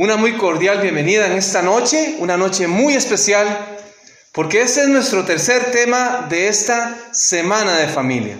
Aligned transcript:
una 0.00 0.16
muy 0.16 0.38
cordial 0.38 0.80
bienvenida 0.80 1.26
en 1.26 1.32
esta 1.32 1.60
noche, 1.60 2.14
una 2.20 2.38
noche 2.38 2.66
muy 2.66 2.94
especial, 2.94 3.46
porque 4.32 4.62
este 4.62 4.80
es 4.80 4.88
nuestro 4.88 5.26
tercer 5.26 5.72
tema 5.72 6.26
de 6.30 6.48
esta 6.48 6.96
semana 7.12 7.76
de 7.76 7.86
familia. 7.86 8.38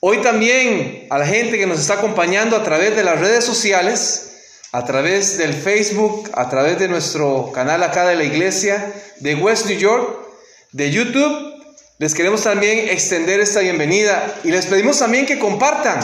Hoy 0.00 0.18
también 0.18 1.06
a 1.08 1.16
la 1.16 1.26
gente 1.26 1.56
que 1.56 1.66
nos 1.66 1.80
está 1.80 1.94
acompañando 1.94 2.58
a 2.58 2.62
través 2.62 2.94
de 2.94 3.04
las 3.04 3.18
redes 3.18 3.42
sociales, 3.42 4.32
a 4.70 4.84
través 4.84 5.38
del 5.38 5.54
Facebook, 5.54 6.30
a 6.34 6.50
través 6.50 6.78
de 6.78 6.88
nuestro 6.88 7.52
canal 7.54 7.82
acá 7.82 8.06
de 8.06 8.16
la 8.16 8.24
iglesia 8.24 8.92
de 9.20 9.34
West 9.34 9.64
New 9.68 9.78
York, 9.78 10.28
de 10.72 10.90
YouTube, 10.90 11.54
les 11.98 12.14
queremos 12.14 12.42
también 12.42 12.90
extender 12.90 13.40
esta 13.40 13.60
bienvenida 13.60 14.40
y 14.44 14.50
les 14.50 14.66
pedimos 14.66 14.98
también 14.98 15.24
que 15.24 15.38
compartan 15.38 16.00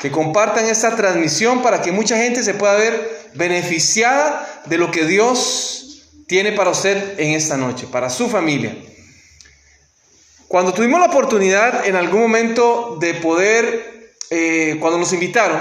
que 0.00 0.10
compartan 0.10 0.66
esta 0.66 0.96
transmisión 0.96 1.62
para 1.62 1.82
que 1.82 1.92
mucha 1.92 2.16
gente 2.16 2.42
se 2.42 2.54
pueda 2.54 2.74
ver 2.74 3.30
beneficiada 3.34 4.62
de 4.66 4.78
lo 4.78 4.90
que 4.90 5.04
Dios 5.04 6.10
tiene 6.26 6.52
para 6.52 6.70
usted 6.70 7.18
en 7.18 7.32
esta 7.32 7.56
noche, 7.56 7.86
para 7.90 8.10
su 8.10 8.28
familia. 8.28 8.76
Cuando 10.48 10.72
tuvimos 10.72 11.00
la 11.00 11.06
oportunidad 11.06 11.86
en 11.86 11.96
algún 11.96 12.20
momento 12.20 12.96
de 13.00 13.14
poder, 13.14 14.14
eh, 14.30 14.76
cuando 14.80 14.98
nos 14.98 15.12
invitaron, 15.12 15.60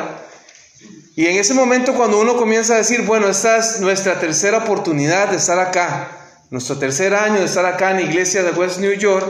y 1.16 1.28
en 1.28 1.38
ese 1.38 1.54
momento 1.54 1.94
cuando 1.94 2.20
uno 2.20 2.38
comienza 2.38 2.74
a 2.74 2.78
decir, 2.78 3.02
bueno, 3.04 3.28
esta 3.28 3.58
es 3.58 3.80
nuestra 3.80 4.20
tercera 4.20 4.60
oportunidad 4.60 5.30
de 5.30 5.38
estar 5.38 5.60
acá, 5.60 6.38
nuestro 6.50 6.78
tercer 6.78 7.14
año 7.14 7.40
de 7.40 7.46
estar 7.46 7.66
acá 7.66 7.92
en 7.92 7.98
la 7.98 8.04
iglesia 8.04 8.44
de 8.44 8.52
West 8.52 8.80
New 8.80 8.94
York, 8.94 9.28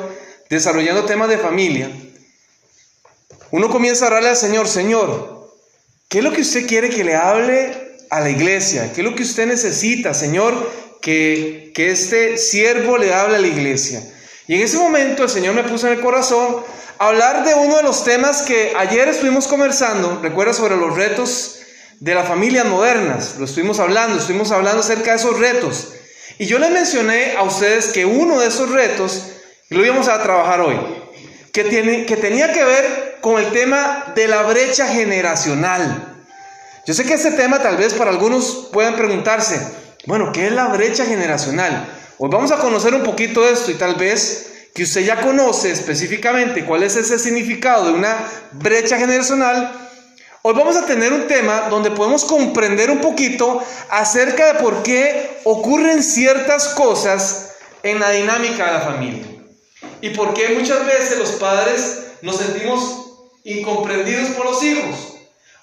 desarrollando 0.50 1.06
temas 1.06 1.30
de 1.30 1.38
familia, 1.38 1.90
uno 3.54 3.70
comienza 3.70 4.06
a 4.06 4.08
orarle 4.08 4.30
al 4.30 4.36
Señor, 4.36 4.68
Señor, 4.68 5.48
¿qué 6.10 6.18
es 6.18 6.24
lo 6.24 6.32
que 6.32 6.42
usted 6.42 6.66
quiere 6.66 6.90
que 6.90 7.04
le 7.04 7.16
hable 7.16 8.00
a 8.10 8.20
la 8.20 8.32
iglesia? 8.32 8.92
¿Qué 8.92 9.02
es 9.02 9.08
lo 9.08 9.14
que 9.14 9.22
usted 9.22 9.46
necesita, 9.46 10.16
Señor, 10.16 10.72
que, 11.04 11.72
que 11.76 11.92
este 11.92 12.40
siervo 12.40 12.98
le 12.98 13.14
hable 13.14 13.36
a 13.36 13.40
la 13.40 13.46
iglesia? 13.46 14.02
Y 14.48 14.56
en 14.56 14.62
ese 14.62 14.78
momento 14.78 15.22
el 15.22 15.30
Señor 15.30 15.54
me 15.54 15.64
puso 15.64 15.86
en 15.86 15.94
el 15.94 16.02
corazón 16.02 16.64
hablar 16.98 17.46
de 17.46 17.54
uno 17.54 17.78
de 17.78 17.84
los 17.84 18.04
temas 18.04 18.42
que 18.42 18.74
ayer 18.76 19.08
estuvimos 19.08 19.48
conversando, 19.48 20.20
recuerda 20.24 20.54
sobre 20.54 20.76
los 20.76 20.96
retos 20.96 21.60
de 22.00 22.16
las 22.16 22.28
familias 22.28 22.66
modernas, 22.66 23.36
lo 23.38 23.46
estuvimos 23.46 23.80
hablando, 23.80 24.18
estuvimos 24.18 24.50
hablando 24.50 24.80
acerca 24.80 25.12
de 25.12 25.18
esos 25.18 25.38
retos. 25.38 25.94
Y 26.40 26.48
yo 26.48 26.58
les 26.58 26.72
mencioné 26.72 27.36
a 27.38 27.44
ustedes 27.44 27.90
que 27.90 28.04
uno 28.04 28.40
de 28.40 28.48
esos 28.48 28.72
retos, 28.72 29.28
lo 29.70 29.86
íbamos 29.86 30.08
a 30.08 30.24
trabajar 30.24 30.60
hoy, 30.62 30.80
que, 31.52 31.66
tiene, 31.66 32.08
que 32.08 32.18
tenía 32.18 32.52
que 32.52 32.64
ver 32.64 33.13
con 33.24 33.42
el 33.42 33.54
tema 33.54 34.12
de 34.16 34.28
la 34.28 34.44
brecha 34.44 34.86
generacional. 34.86 36.14
Yo 36.86 36.94
sé 36.94 37.06
que 37.06 37.14
este 37.14 37.32
tema 37.32 37.62
tal 37.62 37.78
vez 37.78 37.94
para 37.94 38.12
algunos 38.12 38.68
puedan 38.74 38.98
preguntarse, 38.98 39.66
bueno, 40.06 40.34
¿qué 40.34 40.48
es 40.48 40.52
la 40.52 40.68
brecha 40.68 41.06
generacional? 41.06 41.88
Hoy 42.18 42.30
vamos 42.30 42.52
a 42.52 42.58
conocer 42.58 42.94
un 42.94 43.02
poquito 43.02 43.48
esto 43.48 43.72
y 43.72 43.76
tal 43.76 43.96
vez 43.96 44.68
que 44.76 44.84
usted 44.84 45.06
ya 45.06 45.22
conoce 45.22 45.72
específicamente 45.72 46.66
cuál 46.66 46.84
es 46.84 46.98
ese 46.98 47.18
significado 47.18 47.86
de 47.86 47.92
una 47.94 48.30
brecha 48.52 48.98
generacional. 48.98 49.72
Hoy 50.42 50.54
vamos 50.56 50.76
a 50.76 50.86
tener 50.86 51.14
un 51.14 51.26
tema 51.26 51.70
donde 51.70 51.92
podemos 51.92 52.26
comprender 52.26 52.92
un 52.92 53.00
poquito 53.00 53.64
acerca 53.90 54.52
de 54.52 54.60
por 54.60 54.84
qué 54.84 55.40
ocurren 55.46 56.04
ciertas 56.04 56.68
cosas 56.68 57.52
en 57.84 58.02
la 58.02 58.10
dinámica 58.10 58.66
de 58.66 58.74
la 58.74 58.82
familia. 58.82 59.26
Y 60.02 60.10
por 60.10 60.34
qué 60.34 60.50
muchas 60.60 60.86
veces 60.86 61.18
los 61.18 61.32
padres 61.32 62.00
nos 62.22 62.36
sentimos 62.36 63.03
incomprendidos 63.44 64.30
por 64.30 64.46
los 64.46 64.64
hijos. 64.64 65.16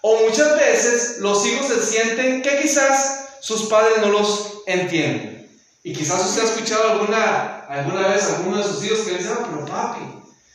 O 0.03 0.21
muchas 0.27 0.57
veces 0.57 1.19
los 1.19 1.45
hijos 1.47 1.69
se 1.69 1.83
sienten 1.85 2.43
que 2.43 2.61
quizás 2.61 3.29
sus 3.41 3.69
padres 3.69 3.99
no 4.01 4.09
los 4.09 4.63
entienden. 4.67 5.49
Y 5.83 5.93
quizás 5.93 6.25
usted 6.25 6.43
ha 6.43 6.45
escuchado 6.45 6.93
alguna, 6.93 7.67
alguna 7.69 8.09
vez 8.09 8.25
a 8.25 8.37
alguno 8.37 8.59
de 8.59 8.65
sus 8.65 8.85
hijos 8.85 9.01
que 9.01 9.13
le 9.13 9.19
dicen, 9.19 9.33
ah, 9.39 9.47
pero 9.51 9.65
papi, 9.65 10.01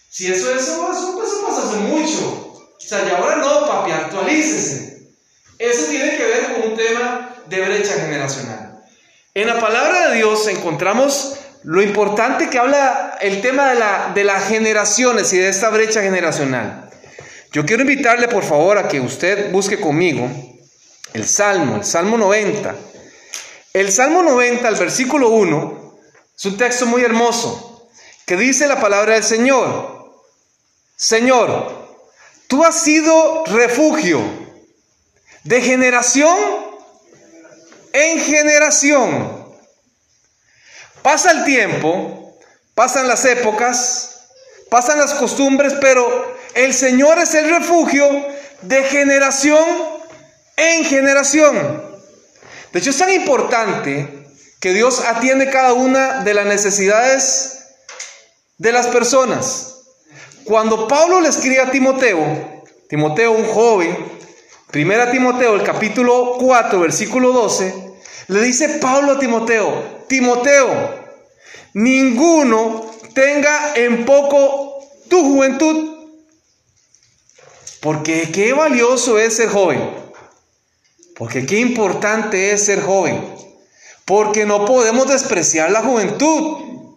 si 0.09 0.31
eso, 0.31 0.53
eso, 0.55 0.91
eso, 0.91 1.23
eso 1.23 1.45
pasa 1.45 1.67
hace 1.67 1.77
mucho. 1.77 2.63
O 2.77 2.79
sea, 2.79 3.03
y 3.05 3.09
ahora 3.09 3.37
no, 3.37 3.67
papi, 3.67 3.91
actualícese. 3.91 5.09
Eso 5.57 5.85
tiene 5.87 6.17
que 6.17 6.23
ver 6.23 6.53
con 6.53 6.71
un 6.71 6.77
tema 6.77 7.35
de 7.47 7.61
brecha 7.61 7.93
generacional. 7.93 8.83
En 9.33 9.47
la 9.47 9.59
palabra 9.59 10.09
de 10.09 10.15
Dios 10.17 10.47
encontramos 10.47 11.35
lo 11.63 11.81
importante 11.81 12.49
que 12.49 12.59
habla 12.59 13.17
el 13.21 13.41
tema 13.41 13.69
de, 13.69 13.79
la, 13.79 14.11
de 14.13 14.23
las 14.23 14.47
generaciones 14.47 15.33
y 15.33 15.37
de 15.37 15.49
esta 15.49 15.69
brecha 15.69 16.01
generacional. 16.01 16.84
Yo 17.55 17.65
quiero 17.65 17.83
invitarle 17.83 18.27
por 18.27 18.43
favor 18.43 18.77
a 18.77 18.89
que 18.89 18.99
usted 18.99 19.49
busque 19.49 19.79
conmigo 19.79 20.29
el 21.13 21.25
Salmo, 21.25 21.77
el 21.77 21.85
Salmo 21.85 22.17
90. 22.17 22.75
El 23.71 23.93
Salmo 23.93 24.21
90, 24.23 24.67
el 24.67 24.75
versículo 24.75 25.29
1, 25.29 25.97
es 26.35 26.45
un 26.47 26.57
texto 26.57 26.85
muy 26.85 27.01
hermoso 27.01 27.89
que 28.25 28.35
dice 28.35 28.67
la 28.67 28.81
palabra 28.81 29.13
del 29.13 29.23
Señor. 29.23 30.19
Señor, 30.97 31.95
tú 32.47 32.65
has 32.65 32.77
sido 32.83 33.45
refugio 33.45 34.21
de 35.45 35.61
generación 35.61 36.37
en 37.93 38.19
generación. 38.19 39.47
Pasa 41.01 41.31
el 41.31 41.45
tiempo, 41.45 42.37
pasan 42.73 43.07
las 43.07 43.23
épocas, 43.23 44.27
pasan 44.69 44.99
las 44.99 45.13
costumbres, 45.13 45.73
pero 45.79 46.34
el 46.55 46.73
Señor 46.73 47.19
es 47.19 47.35
el 47.35 47.49
refugio 47.49 48.09
de 48.61 48.81
generación 48.83 49.65
en 50.55 50.85
generación. 50.85 51.83
De 52.71 52.79
hecho, 52.79 52.89
es 52.89 52.97
tan 52.97 53.11
importante 53.11 54.25
que 54.61 54.73
Dios 54.73 55.01
atiende 55.01 55.49
cada 55.49 55.73
una 55.73 56.23
de 56.23 56.33
las 56.33 56.45
necesidades 56.45 57.65
de 58.57 58.71
las 58.71 58.87
personas. 58.87 59.81
Cuando 60.45 60.87
Pablo 60.87 61.19
le 61.19 61.27
escribe 61.27 61.59
a 61.59 61.71
Timoteo, 61.71 62.63
Timoteo 62.87 63.33
un 63.33 63.45
joven, 63.45 63.97
primera 64.71 65.11
Timoteo, 65.11 65.55
el 65.55 65.63
capítulo 65.63 66.37
4, 66.39 66.79
versículo 66.79 67.33
12, 67.33 67.95
le 68.27 68.41
dice 68.41 68.79
Pablo 68.79 69.13
a 69.13 69.19
Timoteo, 69.19 70.05
Timoteo, 70.07 71.05
ninguno 71.73 72.91
tenga 73.13 73.73
en 73.75 74.05
poco 74.05 74.79
tu 75.09 75.21
juventud 75.21 75.94
porque 77.85 78.31
qué 78.31 78.51
valioso 78.51 79.19
es 79.19 79.35
ser 79.35 79.49
joven. 79.49 79.79
Porque 81.15 81.45
qué 81.45 81.59
importante 81.59 82.51
es 82.51 82.65
ser 82.65 82.81
joven. 82.81 83.23
Porque 84.05 84.43
no 84.43 84.65
podemos 84.65 85.07
despreciar 85.07 85.69
la 85.69 85.83
juventud. 85.83 86.89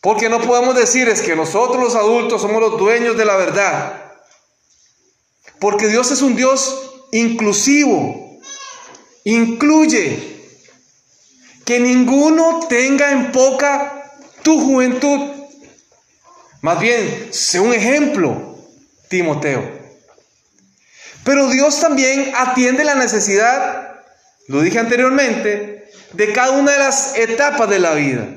Porque 0.00 0.30
no 0.30 0.40
podemos 0.40 0.74
decir 0.74 1.10
es 1.10 1.20
que 1.20 1.36
nosotros 1.36 1.84
los 1.84 1.94
adultos 1.96 2.40
somos 2.40 2.62
los 2.62 2.78
dueños 2.78 3.18
de 3.18 3.26
la 3.26 3.36
verdad. 3.36 4.14
Porque 5.58 5.88
Dios 5.88 6.10
es 6.10 6.22
un 6.22 6.34
Dios 6.34 6.92
inclusivo. 7.12 8.40
Incluye. 9.24 10.48
Que 11.66 11.78
ninguno 11.78 12.60
tenga 12.70 13.12
en 13.12 13.32
poca 13.32 14.14
tu 14.42 14.58
juventud. 14.64 15.30
Más 16.62 16.80
bien, 16.80 17.28
sé 17.32 17.60
un 17.60 17.74
ejemplo. 17.74 18.45
Timoteo. 19.08 19.86
Pero 21.24 21.48
Dios 21.48 21.80
también 21.80 22.32
atiende 22.36 22.84
la 22.84 22.94
necesidad, 22.94 24.00
lo 24.48 24.60
dije 24.60 24.78
anteriormente, 24.78 25.90
de 26.12 26.32
cada 26.32 26.52
una 26.52 26.72
de 26.72 26.78
las 26.78 27.16
etapas 27.16 27.68
de 27.68 27.80
la 27.80 27.94
vida. 27.94 28.28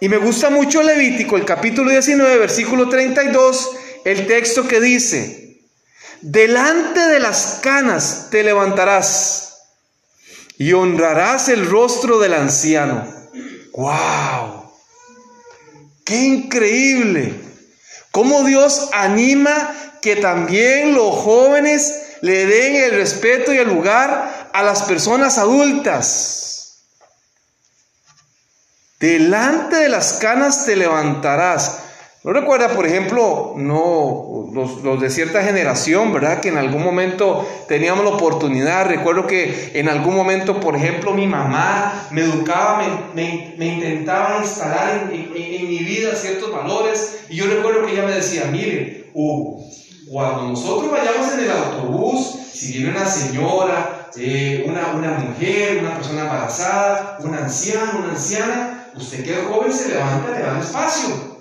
Y 0.00 0.08
me 0.08 0.18
gusta 0.18 0.50
mucho 0.50 0.82
Levítico, 0.82 1.36
el 1.36 1.44
capítulo 1.44 1.90
19, 1.90 2.38
versículo 2.38 2.88
32, 2.88 3.70
el 4.04 4.26
texto 4.26 4.66
que 4.66 4.80
dice, 4.80 5.60
delante 6.20 7.00
de 7.00 7.20
las 7.20 7.60
canas 7.62 8.28
te 8.30 8.42
levantarás 8.42 9.46
y 10.58 10.72
honrarás 10.72 11.48
el 11.48 11.66
rostro 11.66 12.18
del 12.18 12.34
anciano. 12.34 13.06
¡Wow! 13.72 14.72
¡Qué 16.04 16.16
increíble! 16.16 17.34
Cómo 18.10 18.44
Dios 18.44 18.88
anima 18.92 19.74
que 20.06 20.14
también 20.14 20.94
los 20.94 21.16
jóvenes 21.16 22.18
le 22.20 22.46
den 22.46 22.76
el 22.76 22.92
respeto 22.92 23.52
y 23.52 23.56
el 23.56 23.66
lugar 23.66 24.50
a 24.52 24.62
las 24.62 24.84
personas 24.84 25.36
adultas. 25.36 26.84
Delante 29.00 29.74
de 29.74 29.88
las 29.88 30.12
canas 30.12 30.64
te 30.64 30.76
levantarás. 30.76 31.80
¿No 32.22 32.32
recuerda, 32.32 32.68
por 32.68 32.86
ejemplo, 32.86 33.54
no, 33.56 34.48
los, 34.52 35.00
de 35.00 35.10
cierta 35.10 35.42
generación, 35.42 36.12
¿verdad? 36.12 36.38
Que 36.38 36.50
en 36.50 36.58
algún 36.58 36.84
momento 36.84 37.44
teníamos 37.66 38.04
la 38.04 38.12
oportunidad. 38.12 38.86
Recuerdo 38.86 39.26
que 39.26 39.72
en 39.74 39.88
algún 39.88 40.14
momento, 40.14 40.60
por 40.60 40.76
ejemplo, 40.76 41.14
mi 41.14 41.26
mamá 41.26 42.06
me 42.12 42.20
educaba, 42.20 43.10
me, 43.12 43.56
intentaba 43.58 44.38
instalar 44.40 45.10
en, 45.12 45.32
mi 45.32 45.78
vida 45.78 46.14
ciertos 46.14 46.52
valores. 46.52 47.24
Y 47.28 47.34
yo 47.34 47.46
recuerdo 47.48 47.84
que 47.84 47.92
ella 47.92 48.06
me 48.06 48.12
decía, 48.12 48.44
mire, 48.52 49.10
Hugo, 49.14 49.66
cuando 50.08 50.42
nosotros 50.48 50.90
vayamos 50.90 51.32
en 51.32 51.40
el 51.40 51.50
autobús, 51.50 52.36
si 52.52 52.72
viene 52.72 52.90
una 52.90 53.06
señora, 53.06 54.08
eh, 54.16 54.64
una, 54.66 54.88
una 54.94 55.10
mujer, 55.18 55.78
una 55.78 55.96
persona 55.96 56.22
embarazada, 56.22 57.18
un 57.20 57.34
anciano, 57.34 57.98
una 57.98 58.10
anciana, 58.10 58.90
usted 58.94 59.24
que 59.24 59.32
es 59.32 59.46
joven 59.46 59.72
se 59.72 59.88
levanta, 59.88 60.30
le 60.30 60.40
da 60.40 60.60
espacio. 60.60 61.36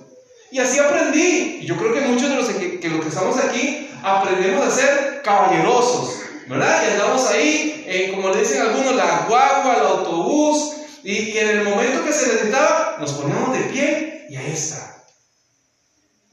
Y 0.51 0.59
así 0.59 0.79
aprendí. 0.79 1.59
Y 1.61 1.65
yo 1.65 1.77
creo 1.77 1.93
que 1.93 2.01
muchos 2.01 2.29
de 2.29 2.35
los 2.35 2.47
que, 2.47 2.79
que, 2.79 2.89
los 2.89 3.01
que 3.01 3.09
estamos 3.09 3.37
aquí 3.37 3.89
aprendemos 4.03 4.65
a 4.65 4.71
ser 4.71 5.21
caballerosos, 5.23 6.21
¿verdad? 6.47 6.83
Y 6.87 6.91
andamos 6.91 7.27
ahí, 7.27 7.83
eh, 7.87 8.11
como 8.15 8.29
le 8.29 8.39
dicen 8.39 8.61
algunos, 8.61 8.95
la 8.95 9.25
guagua, 9.27 9.75
el 9.75 9.85
autobús, 9.85 10.73
y, 11.03 11.11
y 11.11 11.37
en 11.37 11.49
el 11.49 11.63
momento 11.63 12.03
que 12.03 12.11
se 12.11 12.27
necesitaba, 12.27 12.97
nos 12.99 13.13
poníamos 13.13 13.53
de 13.53 13.59
pie 13.65 14.25
y 14.29 14.35
ahí 14.37 14.51
está. 14.51 14.94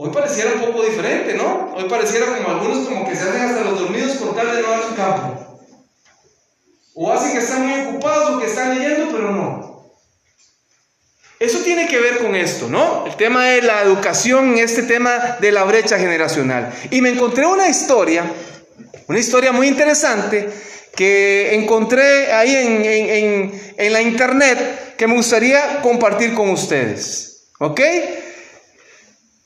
Hoy 0.05 0.11
pareciera 0.11 0.55
un 0.55 0.63
poco 0.63 0.83
diferente, 0.83 1.35
¿no? 1.35 1.73
Hoy 1.77 1.85
pareciera 1.89 2.27
como 2.27 2.49
algunos 2.49 2.89
como 2.89 3.09
que 3.09 3.15
se 3.15 3.23
hacen 3.23 3.43
hasta 3.43 3.63
los 3.63 3.79
dormidos 3.79 4.17
por 4.17 4.35
tal 4.35 4.53
de 4.53 4.61
no 4.61 4.71
dar 4.71 4.83
su 4.83 4.97
campo. 4.97 5.61
O 6.95 7.13
hacen 7.13 7.31
que 7.31 7.39
están 7.39 7.69
muy 7.69 7.87
ocupados 7.87 8.31
o 8.31 8.41
que 8.41 8.47
están 8.47 8.77
leyendo, 8.77 9.13
pero 9.13 9.31
no. 9.31 9.93
Eso 11.39 11.61
tiene 11.61 11.87
que 11.87 12.01
ver 12.01 12.19
con 12.19 12.35
esto, 12.35 12.69
¿no? 12.69 13.07
El 13.07 13.15
tema 13.15 13.45
de 13.45 13.63
la 13.63 13.83
educación, 13.83 14.59
este 14.59 14.83
tema 14.83 15.37
de 15.41 15.53
la 15.53 15.63
brecha 15.63 15.97
generacional. 15.97 16.73
Y 16.91 17.01
me 17.01 17.11
encontré 17.11 17.47
una 17.47 17.69
historia, 17.69 18.25
una 19.07 19.21
historia 19.21 19.53
muy 19.53 19.69
interesante 19.69 20.49
que 20.97 21.55
encontré 21.55 22.33
ahí 22.33 22.57
en, 22.57 22.85
en, 22.85 23.61
en, 23.77 23.93
la 23.93 24.03
internet 24.03 24.97
que 24.97 25.07
me 25.07 25.15
gustaría 25.15 25.81
compartir 25.81 26.35
con 26.35 26.51
ustedes. 26.51 27.45
¿Ok? 27.61 27.81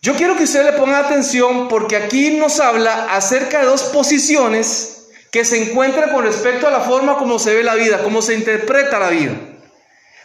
Yo 0.07 0.15
quiero 0.15 0.37
que 0.37 0.45
usted 0.45 0.65
le 0.65 0.75
ponga 0.75 1.01
atención 1.01 1.67
porque 1.67 1.97
aquí 1.97 2.31
nos 2.31 2.61
habla 2.61 3.13
acerca 3.13 3.59
de 3.59 3.67
dos 3.67 3.83
posiciones 3.83 5.09
que 5.33 5.45
se 5.45 5.61
encuentran 5.61 6.13
con 6.13 6.25
respecto 6.25 6.69
a 6.69 6.71
la 6.71 6.79
forma 6.83 7.19
como 7.19 7.41
se 7.41 7.53
ve 7.53 7.65
la 7.65 7.75
vida, 7.75 8.05
cómo 8.05 8.23
se 8.23 8.35
interpreta 8.35 9.01
la 9.01 9.11
vida. 9.11 9.33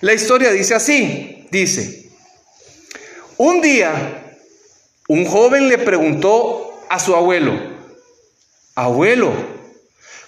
La 0.01 0.13
historia 0.13 0.51
dice 0.51 0.75
así, 0.75 1.48
dice, 1.50 2.12
un 3.38 3.60
día 3.60 4.36
un 5.07 5.25
joven 5.25 5.68
le 5.68 5.80
preguntó 5.80 6.80
a 6.88 7.00
su 7.00 7.16
abuelo, 7.16 7.60
abuelo, 8.75 9.33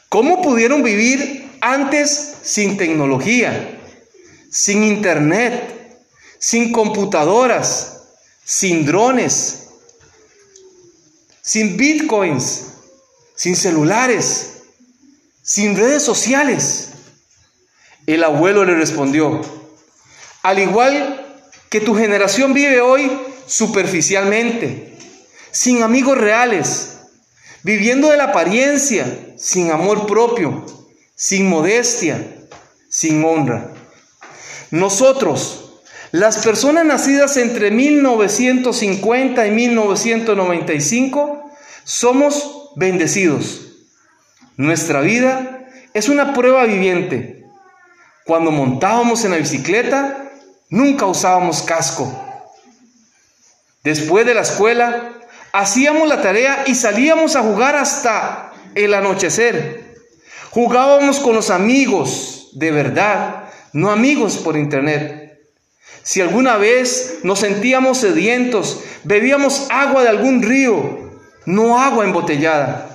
¿cómo 0.10 0.42
pudieron 0.42 0.82
vivir 0.82 1.52
antes 1.62 2.38
sin 2.42 2.76
tecnología, 2.76 3.78
sin 4.50 4.84
internet, 4.84 6.02
sin 6.40 6.72
computadoras? 6.72 7.93
Sin 8.46 8.86
drones, 8.86 9.70
sin 11.42 11.78
bitcoins, 11.78 12.66
sin 13.36 13.56
celulares, 13.56 14.64
sin 15.42 15.76
redes 15.76 16.04
sociales. 16.04 16.90
El 18.06 18.24
abuelo 18.24 18.66
le 18.66 18.76
respondió, 18.76 19.42
al 20.42 20.60
igual 20.60 21.42
que 21.70 21.82
tu 21.82 21.96
generación 21.96 22.54
vive 22.54 22.82
hoy 22.82 23.12
superficialmente, 23.48 24.98
sin 25.52 25.84
amigos 25.84 26.18
reales, 26.18 26.98
viviendo 27.64 28.10
de 28.10 28.18
la 28.18 28.26
apariencia, 28.26 29.36
sin 29.38 29.72
amor 29.72 30.06
propio, 30.06 30.66
sin 31.16 31.48
modestia, 31.48 32.48
sin 32.90 33.24
honra. 33.24 33.74
Nosotros, 34.72 35.63
las 36.14 36.38
personas 36.38 36.86
nacidas 36.86 37.36
entre 37.38 37.72
1950 37.72 39.48
y 39.48 39.52
1995 39.52 41.52
somos 41.84 42.70
bendecidos. 42.76 43.62
Nuestra 44.56 45.02
vida 45.02 45.66
es 45.92 46.10
una 46.10 46.36
prueba 46.36 46.66
viviente. 46.66 47.48
Cuando 48.28 48.52
montábamos 48.52 49.26
en 49.26 49.32
la 49.32 49.38
bicicleta, 49.38 50.30
nunca 50.70 51.08
usábamos 51.08 51.64
casco. 51.64 52.16
Después 53.84 54.28
de 54.28 54.36
la 54.36 54.42
escuela, 54.42 55.14
hacíamos 55.52 56.08
la 56.08 56.22
tarea 56.22 56.64
y 56.68 56.76
salíamos 56.76 57.36
a 57.36 57.42
jugar 57.42 57.76
hasta 57.76 58.54
el 58.76 58.94
anochecer. 58.94 59.96
Jugábamos 60.52 61.20
con 61.20 61.34
los 61.34 61.50
amigos 61.50 62.52
de 62.54 62.70
verdad, 62.70 63.46
no 63.74 63.90
amigos 63.90 64.38
por 64.38 64.56
internet. 64.56 65.23
Si 66.04 66.20
alguna 66.20 66.58
vez 66.58 67.20
nos 67.24 67.40
sentíamos 67.40 68.00
sedientos, 68.00 68.82
bebíamos 69.06 69.68
agua 69.70 70.04
de 70.04 70.10
algún 70.10 70.44
río, 70.44 71.12
no 71.46 71.80
agua 71.80 72.04
embotellada. 72.04 72.90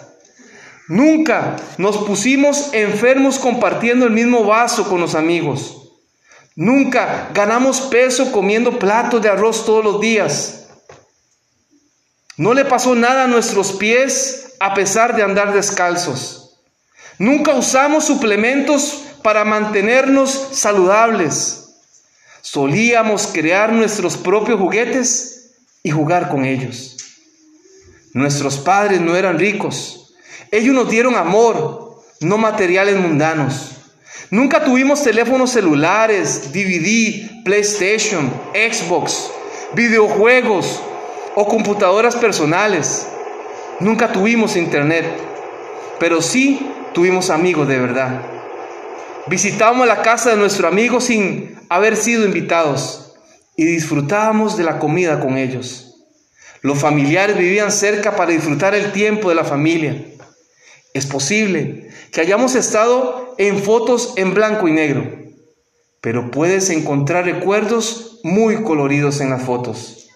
Nunca 0.88 1.56
nos 1.78 1.98
pusimos 1.98 2.70
enfermos 2.72 3.38
compartiendo 3.38 4.06
el 4.06 4.12
mismo 4.12 4.44
vaso 4.44 4.88
con 4.88 5.00
los 5.00 5.14
amigos. 5.14 5.92
Nunca 6.54 7.30
ganamos 7.34 7.82
peso 7.82 8.32
comiendo 8.32 8.78
platos 8.78 9.22
de 9.22 9.28
arroz 9.28 9.64
todos 9.64 9.84
los 9.84 10.00
días. 10.00 10.66
No 12.36 12.54
le 12.54 12.64
pasó 12.64 12.94
nada 12.94 13.24
a 13.24 13.28
nuestros 13.28 13.72
pies 13.72 14.54
a 14.60 14.74
pesar 14.74 15.16
de 15.16 15.22
andar 15.22 15.52
descalzos. 15.52 16.60
Nunca 17.18 17.54
usamos 17.54 18.04
suplementos 18.04 19.02
para 19.22 19.44
mantenernos 19.44 20.48
saludables. 20.52 21.57
Solíamos 22.40 23.26
crear 23.26 23.72
nuestros 23.72 24.16
propios 24.16 24.58
juguetes 24.58 25.50
y 25.82 25.90
jugar 25.90 26.28
con 26.28 26.44
ellos. 26.44 26.96
Nuestros 28.14 28.58
padres 28.58 29.00
no 29.00 29.16
eran 29.16 29.38
ricos. 29.38 30.14
Ellos 30.50 30.74
nos 30.74 30.90
dieron 30.90 31.14
amor, 31.14 32.02
no 32.20 32.38
materiales 32.38 32.96
mundanos. 32.96 33.72
Nunca 34.30 34.64
tuvimos 34.64 35.02
teléfonos 35.02 35.50
celulares, 35.50 36.52
DVD, 36.52 37.44
PlayStation, 37.44 38.30
Xbox, 38.52 39.30
videojuegos 39.74 40.82
o 41.34 41.46
computadoras 41.46 42.16
personales. 42.16 43.06
Nunca 43.80 44.12
tuvimos 44.12 44.56
internet, 44.56 45.06
pero 45.98 46.20
sí 46.20 46.70
tuvimos 46.92 47.30
amigos 47.30 47.68
de 47.68 47.78
verdad. 47.78 48.37
Visitábamos 49.28 49.86
la 49.86 50.00
casa 50.00 50.30
de 50.30 50.38
nuestro 50.38 50.68
amigo 50.68 51.02
sin 51.02 51.54
haber 51.68 51.96
sido 51.96 52.24
invitados 52.24 53.12
y 53.56 53.64
disfrutábamos 53.64 54.56
de 54.56 54.64
la 54.64 54.78
comida 54.78 55.20
con 55.20 55.36
ellos. 55.36 56.06
Los 56.62 56.78
familiares 56.78 57.36
vivían 57.36 57.70
cerca 57.70 58.16
para 58.16 58.32
disfrutar 58.32 58.74
el 58.74 58.90
tiempo 58.92 59.28
de 59.28 59.34
la 59.34 59.44
familia. 59.44 60.02
Es 60.94 61.04
posible 61.04 61.90
que 62.10 62.22
hayamos 62.22 62.54
estado 62.54 63.34
en 63.36 63.58
fotos 63.58 64.14
en 64.16 64.32
blanco 64.32 64.66
y 64.66 64.72
negro, 64.72 65.06
pero 66.00 66.30
puedes 66.30 66.70
encontrar 66.70 67.26
recuerdos 67.26 68.20
muy 68.22 68.62
coloridos 68.62 69.20
en 69.20 69.28
las 69.28 69.42
fotos. 69.42 70.08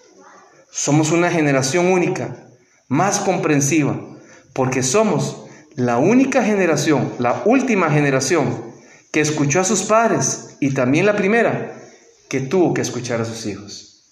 Somos 0.71 1.11
una 1.11 1.29
generación 1.29 1.91
única, 1.91 2.47
más 2.87 3.19
comprensiva, 3.19 3.95
porque 4.53 4.81
somos 4.81 5.45
la 5.75 5.99
única 5.99 6.43
generación, 6.43 7.13
la 7.19 7.43
última 7.45 7.91
generación 7.91 8.72
que 9.13 9.21
escuchó 9.21 9.61
a 9.61 9.63
sus 9.63 9.83
padres 9.83 10.57
y 10.59 10.73
también 10.73 11.05
la 11.05 11.15
primera 11.15 11.71
que 12.27 12.41
tuvo 12.41 12.73
que 12.73 12.81
escuchar 12.81 13.21
a 13.21 13.25
sus 13.25 13.45
hijos. 13.45 14.05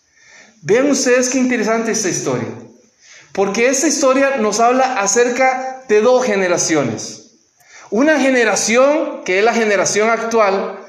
Vean 0.61 0.91
ustedes 0.91 1.29
qué 1.29 1.39
interesante 1.39 1.91
esta 1.91 2.07
historia, 2.07 2.47
porque 3.31 3.67
esta 3.67 3.87
historia 3.87 4.37
nos 4.37 4.59
habla 4.59 5.01
acerca 5.01 5.81
de 5.89 6.01
dos 6.01 6.23
generaciones. 6.23 7.31
Una 7.89 8.19
generación 8.19 9.23
que 9.25 9.39
es 9.39 9.43
la 9.43 9.55
generación 9.55 10.11
actual, 10.11 10.79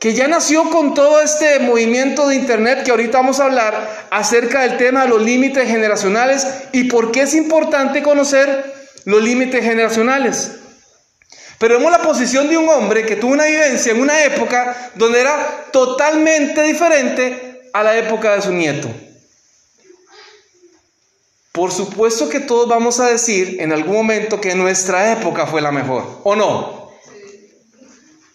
que 0.00 0.14
ya 0.14 0.26
nació 0.26 0.68
con 0.70 0.94
todo 0.94 1.22
este 1.22 1.60
movimiento 1.60 2.26
de 2.26 2.34
Internet 2.34 2.82
que 2.82 2.90
ahorita 2.90 3.18
vamos 3.18 3.38
a 3.38 3.44
hablar 3.44 4.08
acerca 4.10 4.62
del 4.62 4.78
tema 4.78 5.02
de 5.02 5.10
los 5.10 5.22
límites 5.22 5.68
generacionales 5.68 6.44
y 6.72 6.84
por 6.84 7.12
qué 7.12 7.22
es 7.22 7.34
importante 7.34 8.02
conocer 8.02 8.74
los 9.04 9.22
límites 9.22 9.64
generacionales. 9.64 10.56
Pero 11.58 11.78
vemos 11.78 11.92
la 11.92 12.02
posición 12.02 12.48
de 12.48 12.58
un 12.58 12.68
hombre 12.68 13.06
que 13.06 13.16
tuvo 13.16 13.32
una 13.32 13.46
vivencia 13.46 13.92
en 13.92 14.00
una 14.00 14.24
época 14.24 14.90
donde 14.94 15.20
era 15.20 15.66
totalmente 15.72 16.62
diferente 16.62 17.70
a 17.72 17.82
la 17.82 17.96
época 17.96 18.34
de 18.34 18.42
su 18.42 18.52
nieto. 18.52 18.88
Por 21.52 21.70
supuesto 21.70 22.28
que 22.28 22.40
todos 22.40 22.68
vamos 22.68 22.98
a 22.98 23.06
decir 23.06 23.60
en 23.60 23.72
algún 23.72 23.94
momento 23.94 24.40
que 24.40 24.54
nuestra 24.56 25.12
época 25.12 25.46
fue 25.46 25.60
la 25.60 25.70
mejor, 25.70 26.20
¿o 26.24 26.34
no? 26.34 26.90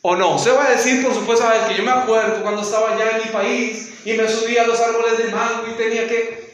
¿O 0.02 0.16
no? 0.16 0.40
Se 0.40 0.52
va 0.52 0.68
a 0.68 0.72
decir, 0.72 1.04
por 1.04 1.14
supuesto, 1.14 1.46
que 1.68 1.76
yo 1.76 1.84
me 1.84 1.92
acuerdo 1.92 2.42
cuando 2.42 2.62
estaba 2.62 2.94
allá 2.94 3.18
en 3.18 3.26
mi 3.26 3.30
país 3.30 3.90
y 4.06 4.14
me 4.14 4.30
subía 4.30 4.64
a 4.64 4.68
los 4.68 4.80
árboles 4.80 5.18
de 5.18 5.26
mango 5.26 5.68
y 5.70 5.78
tenía 5.78 6.08
que 6.08 6.49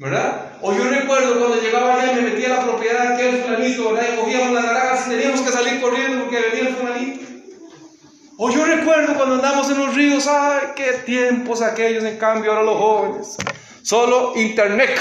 ¿verdad? 0.00 0.52
O 0.62 0.72
yo 0.72 0.84
recuerdo 0.84 1.38
cuando 1.38 1.60
llegaba 1.60 1.94
allá 1.94 2.12
y 2.12 2.14
me 2.16 2.30
metía 2.30 2.46
a 2.46 2.56
la 2.56 2.62
propiedad 2.62 3.02
de 3.02 3.14
aquel 3.14 3.42
fulanito, 3.42 3.92
¿verdad? 3.92 4.08
Y 4.14 4.16
cogíamos 4.16 4.52
las 4.52 4.64
naranjas 4.64 5.06
y 5.06 5.10
teníamos 5.10 5.40
que 5.42 5.52
salir 5.52 5.80
corriendo 5.80 6.24
porque 6.24 6.40
venía 6.40 6.68
el 6.70 6.74
fulanito. 6.74 7.26
O 8.38 8.50
yo 8.50 8.64
recuerdo 8.64 9.14
cuando 9.14 9.34
andamos 9.34 9.68
en 9.68 9.78
los 9.78 9.94
ríos, 9.94 10.26
ay, 10.26 10.68
qué 10.74 10.92
tiempos 11.04 11.60
aquellos, 11.60 12.02
en 12.04 12.16
cambio 12.16 12.50
ahora 12.50 12.64
los 12.64 12.78
jóvenes. 12.78 13.36
Solo 13.82 14.32
internet, 14.36 14.98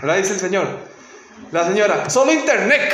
¿verdad? 0.00 0.18
Dice 0.18 0.34
el 0.34 0.40
Señor. 0.40 0.68
La 1.50 1.66
señora, 1.66 2.08
solo 2.08 2.32
internet. 2.32 2.92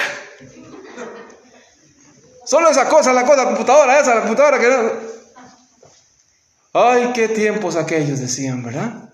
Solo 2.47 2.71
esa 2.71 2.89
cosa, 2.89 3.13
la 3.13 3.25
cosa, 3.27 3.43
la 3.43 3.51
computadora, 3.51 4.01
esa, 4.01 4.15
la 4.15 4.21
computadora 4.23 4.59
que 4.59 4.69
no. 4.69 4.93
Ay, 6.73 7.11
qué 7.15 7.29
tiempos 7.29 7.77
aquellos 7.77 8.19
decían, 8.21 8.63
¿verdad? 8.63 9.14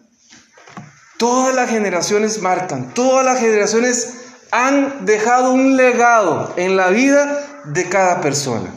Todas 1.21 1.55
las 1.55 1.69
generaciones 1.69 2.41
marcan, 2.41 2.95
todas 2.95 3.23
las 3.23 3.41
generaciones 3.41 4.15
han 4.53 5.05
dejado 5.05 5.53
un 5.53 5.77
legado 5.77 6.55
en 6.57 6.79
la 6.79 6.89
vida 6.89 7.63
de 7.67 7.91
cada 7.91 8.23
persona. 8.23 8.73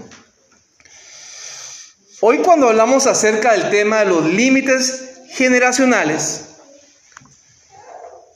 Hoy 2.20 2.40
cuando 2.40 2.68
hablamos 2.68 3.08
acerca 3.08 3.54
del 3.54 3.70
tema 3.70 4.00
de 4.00 4.08
los 4.08 4.26
límites 4.26 5.22
generacionales, 5.30 6.42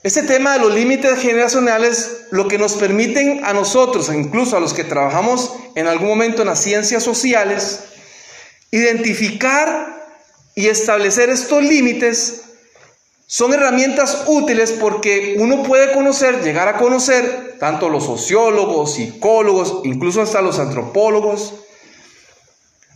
este 0.03 0.23
tema 0.23 0.53
de 0.53 0.59
los 0.59 0.73
límites 0.73 1.19
generacionales 1.19 2.27
lo 2.31 2.47
que 2.47 2.57
nos 2.57 2.75
permiten 2.75 3.43
a 3.43 3.51
nosotros, 3.51 4.07
incluso 4.07 4.55
a 4.55 4.61
los 4.61 4.73
que 4.73 4.85
trabajamos 4.85 5.51
en 5.75 5.85
algún 5.85 6.07
momento 6.07 6.43
en 6.43 6.47
las 6.47 6.61
ciencias 6.61 7.03
sociales, 7.03 7.81
identificar 8.71 9.97
y 10.55 10.67
establecer 10.67 11.29
estos 11.29 11.61
límites 11.61 12.46
son 13.27 13.53
herramientas 13.53 14.23
útiles 14.27 14.71
porque 14.71 15.35
uno 15.37 15.61
puede 15.63 15.91
conocer, 15.91 16.41
llegar 16.43 16.69
a 16.69 16.77
conocer, 16.77 17.57
tanto 17.59 17.89
los 17.89 18.05
sociólogos, 18.05 18.95
psicólogos, 18.95 19.81
incluso 19.83 20.21
hasta 20.21 20.41
los 20.41 20.59
antropólogos, 20.59 21.53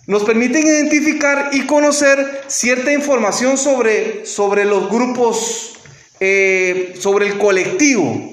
nos 0.07 0.23
permiten 0.23 0.65
identificar 0.65 1.49
y 1.51 1.65
conocer 1.65 2.45
cierta 2.47 2.93
información 2.93 3.57
sobre, 3.57 4.25
sobre 4.25 4.63
los 4.63 4.89
grupos, 4.89 5.73
eh, 6.21 6.93
sobre 6.97 7.27
el 7.27 7.37
colectivo, 7.37 8.31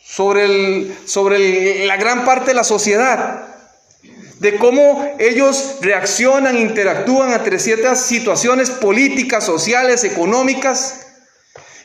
sobre, 0.00 0.44
el, 0.44 0.96
sobre 1.06 1.86
la 1.86 1.96
gran 1.96 2.24
parte 2.24 2.52
de 2.52 2.54
la 2.54 2.64
sociedad 2.64 3.53
de 4.44 4.58
cómo 4.58 5.16
ellos 5.18 5.76
reaccionan, 5.80 6.58
interactúan 6.58 7.32
ante 7.32 7.58
ciertas 7.58 8.04
situaciones 8.04 8.68
políticas, 8.68 9.42
sociales, 9.42 10.04
económicas. 10.04 11.06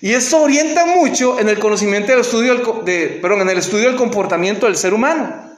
Y 0.01 0.13
esto 0.13 0.41
orienta 0.41 0.85
mucho 0.85 1.39
en 1.39 1.47
el 1.47 1.57
conocimiento 1.57 2.11
del 2.11 2.19
estudio 2.19 2.55
del, 2.83 3.21
en 3.23 3.49
el 3.49 3.57
estudio 3.57 3.87
del 3.87 3.95
comportamiento 3.95 4.65
del 4.65 4.75
ser 4.75 4.93
humano. 4.93 5.55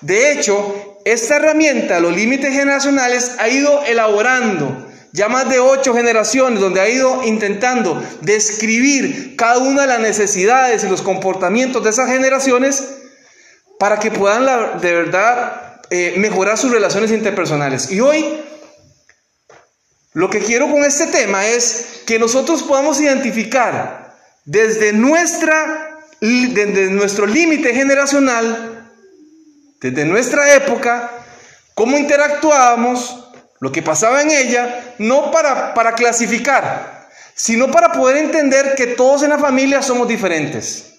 De 0.00 0.32
hecho, 0.32 1.02
esta 1.04 1.36
herramienta, 1.36 2.00
los 2.00 2.16
límites 2.16 2.50
generacionales, 2.50 3.32
ha 3.38 3.50
ido 3.50 3.84
elaborando 3.84 4.86
ya 5.12 5.28
más 5.28 5.50
de 5.50 5.58
ocho 5.58 5.92
generaciones, 5.92 6.60
donde 6.60 6.80
ha 6.80 6.88
ido 6.88 7.24
intentando 7.24 8.02
describir 8.22 9.36
cada 9.36 9.58
una 9.58 9.82
de 9.82 9.88
las 9.88 10.00
necesidades 10.00 10.82
y 10.82 10.88
los 10.88 11.02
comportamientos 11.02 11.84
de 11.84 11.90
esas 11.90 12.08
generaciones 12.08 12.88
para 13.78 13.98
que 13.98 14.10
puedan 14.10 14.80
de 14.80 14.94
verdad 14.94 15.69
eh, 15.90 16.14
mejorar 16.18 16.56
sus 16.56 16.70
relaciones 16.70 17.10
interpersonales. 17.10 17.90
Y 17.90 18.00
hoy 18.00 18.40
lo 20.12 20.30
que 20.30 20.40
quiero 20.40 20.70
con 20.70 20.84
este 20.84 21.06
tema 21.06 21.46
es 21.46 22.02
que 22.06 22.18
nosotros 22.18 22.62
podamos 22.62 23.00
identificar 23.00 24.16
desde, 24.44 24.92
nuestra, 24.92 25.98
desde 26.20 26.90
nuestro 26.90 27.26
límite 27.26 27.74
generacional, 27.74 28.92
desde 29.80 30.04
nuestra 30.04 30.54
época, 30.54 31.10
cómo 31.74 31.96
interactuábamos, 31.96 33.28
lo 33.60 33.70
que 33.70 33.82
pasaba 33.82 34.22
en 34.22 34.30
ella, 34.30 34.94
no 34.98 35.30
para, 35.30 35.74
para 35.74 35.94
clasificar, 35.94 37.08
sino 37.34 37.70
para 37.70 37.92
poder 37.92 38.16
entender 38.16 38.74
que 38.74 38.88
todos 38.88 39.22
en 39.22 39.30
la 39.30 39.38
familia 39.38 39.82
somos 39.82 40.08
diferentes 40.08 40.94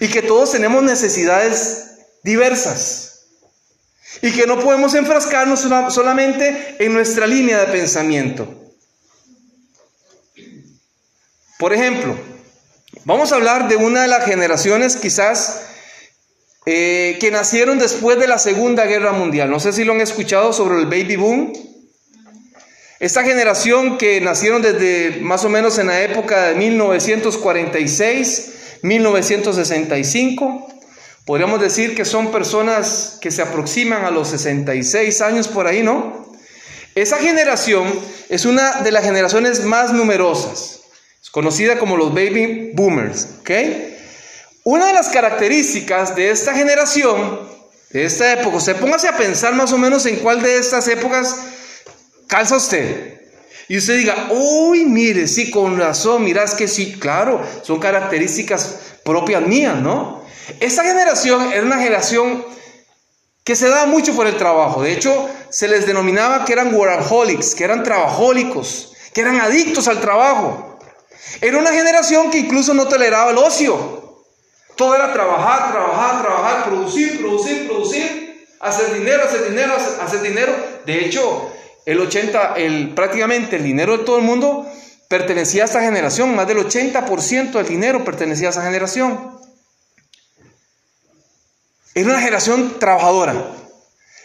y 0.00 0.08
que 0.08 0.22
todos 0.22 0.52
tenemos 0.52 0.82
necesidades 0.82 1.98
diversas. 2.22 3.11
Y 4.20 4.32
que 4.32 4.46
no 4.46 4.60
podemos 4.60 4.94
enfrascarnos 4.94 5.60
solamente 5.60 6.76
en 6.78 6.92
nuestra 6.92 7.26
línea 7.26 7.60
de 7.60 7.72
pensamiento. 7.72 8.46
Por 11.58 11.72
ejemplo, 11.72 12.16
vamos 13.04 13.32
a 13.32 13.36
hablar 13.36 13.68
de 13.68 13.76
una 13.76 14.02
de 14.02 14.08
las 14.08 14.24
generaciones 14.24 14.96
quizás 14.96 15.62
eh, 16.66 17.16
que 17.20 17.30
nacieron 17.32 17.78
después 17.78 18.18
de 18.18 18.28
la 18.28 18.38
Segunda 18.38 18.84
Guerra 18.84 19.12
Mundial. 19.12 19.50
No 19.50 19.58
sé 19.58 19.72
si 19.72 19.84
lo 19.84 19.92
han 19.92 20.00
escuchado 20.00 20.52
sobre 20.52 20.80
el 20.80 20.86
baby 20.86 21.16
boom. 21.16 21.52
Esta 23.00 23.24
generación 23.24 23.98
que 23.98 24.20
nacieron 24.20 24.62
desde 24.62 25.18
más 25.20 25.44
o 25.44 25.48
menos 25.48 25.78
en 25.78 25.88
la 25.88 26.00
época 26.02 26.48
de 26.48 26.54
1946, 26.54 28.52
1965, 28.82 30.68
Podríamos 31.24 31.60
decir 31.60 31.94
que 31.94 32.04
son 32.04 32.32
personas 32.32 33.18
que 33.20 33.30
se 33.30 33.42
aproximan 33.42 34.04
a 34.04 34.10
los 34.10 34.28
66 34.28 35.20
años 35.20 35.46
por 35.46 35.68
ahí, 35.68 35.82
¿no? 35.82 36.32
Esa 36.96 37.18
generación 37.18 37.86
es 38.28 38.44
una 38.44 38.82
de 38.82 38.90
las 38.90 39.04
generaciones 39.04 39.64
más 39.64 39.92
numerosas, 39.92 40.80
es 41.22 41.30
conocida 41.30 41.78
como 41.78 41.96
los 41.96 42.12
baby 42.12 42.72
boomers, 42.74 43.28
¿ok? 43.40 43.50
Una 44.64 44.88
de 44.88 44.92
las 44.94 45.08
características 45.10 46.16
de 46.16 46.30
esta 46.30 46.54
generación, 46.54 47.40
de 47.90 48.04
esta 48.04 48.32
época, 48.32 48.56
usted 48.56 48.76
póngase 48.76 49.06
a 49.06 49.16
pensar 49.16 49.54
más 49.54 49.72
o 49.72 49.78
menos 49.78 50.04
en 50.06 50.16
cuál 50.16 50.42
de 50.42 50.58
estas 50.58 50.88
épocas 50.88 51.36
calza 52.26 52.56
usted. 52.56 53.20
Y 53.68 53.78
usted 53.78 53.96
diga, 53.96 54.28
uy, 54.30 54.84
mire, 54.86 55.28
sí, 55.28 55.50
con 55.50 55.78
razón, 55.78 56.24
mirás 56.24 56.54
que 56.54 56.66
sí, 56.66 56.92
claro, 56.98 57.40
son 57.62 57.78
características 57.78 58.78
propias 59.04 59.42
mías, 59.42 59.76
¿no? 59.76 60.21
Esta 60.60 60.84
generación 60.84 61.52
era 61.52 61.62
una 61.62 61.78
generación 61.78 62.44
que 63.44 63.56
se 63.56 63.68
daba 63.68 63.86
mucho 63.86 64.14
por 64.14 64.26
el 64.26 64.36
trabajo. 64.36 64.82
De 64.82 64.92
hecho, 64.92 65.28
se 65.50 65.68
les 65.68 65.86
denominaba 65.86 66.44
que 66.44 66.52
eran 66.52 66.74
workaholics, 66.74 67.54
que 67.54 67.64
eran 67.64 67.82
trabajólicos, 67.82 68.92
que 69.12 69.20
eran 69.20 69.40
adictos 69.40 69.88
al 69.88 70.00
trabajo. 70.00 70.78
Era 71.40 71.58
una 71.58 71.72
generación 71.72 72.30
que 72.30 72.38
incluso 72.38 72.74
no 72.74 72.86
toleraba 72.86 73.30
el 73.30 73.38
ocio. 73.38 74.24
Todo 74.76 74.94
era 74.94 75.12
trabajar, 75.12 75.72
trabajar, 75.72 76.22
trabajar, 76.22 76.64
producir, 76.64 77.18
producir, 77.18 77.66
producir, 77.68 78.46
hacer 78.60 78.94
dinero, 78.94 79.24
hacer 79.24 79.48
dinero, 79.48 79.74
hacer, 79.74 80.22
dinero. 80.22 80.52
De 80.86 81.04
hecho, 81.04 81.52
el 81.84 82.00
80, 82.00 82.54
el, 82.56 82.94
prácticamente 82.94 83.56
el 83.56 83.64
dinero 83.64 83.98
de 83.98 84.04
todo 84.04 84.18
el 84.18 84.24
mundo 84.24 84.66
pertenecía 85.08 85.62
a 85.62 85.66
esta 85.66 85.82
generación. 85.82 86.34
Más 86.34 86.46
del 86.46 86.58
80% 86.58 87.52
del 87.52 87.66
dinero 87.66 88.04
pertenecía 88.04 88.48
a 88.48 88.50
esa 88.50 88.62
generación. 88.62 89.41
Era 91.94 92.10
una 92.10 92.18
generación 92.18 92.78
trabajadora. 92.78 93.34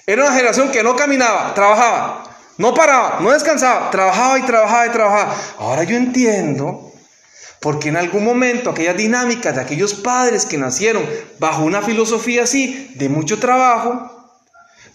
Era 0.06 0.24
una 0.24 0.34
generación 0.34 0.72
que 0.72 0.84
no 0.84 0.96
caminaba, 0.96 1.54
trabajaba. 1.54 2.24
No 2.58 2.74
paraba, 2.74 3.20
no 3.22 3.32
descansaba, 3.32 3.92
trabajaba 3.92 4.40
y 4.40 4.44
trabajaba 4.44 4.88
y 4.88 4.90
trabajaba. 4.90 5.36
Ahora 5.60 5.84
yo 5.84 5.96
entiendo 5.96 6.92
porque 7.60 7.90
en 7.90 7.98
algún 7.98 8.24
momento 8.24 8.70
aquellas 8.70 8.98
dinámicas 8.98 9.56
de 9.56 9.62
aquellos 9.62 9.94
padres 9.94 10.46
que 10.46 10.58
nacieron 10.58 11.08
bajo 11.40 11.64
una 11.64 11.82
filosofía 11.82 12.44
así, 12.44 12.92
de 12.96 13.10
mucho 13.10 13.40
trabajo, 13.40 14.12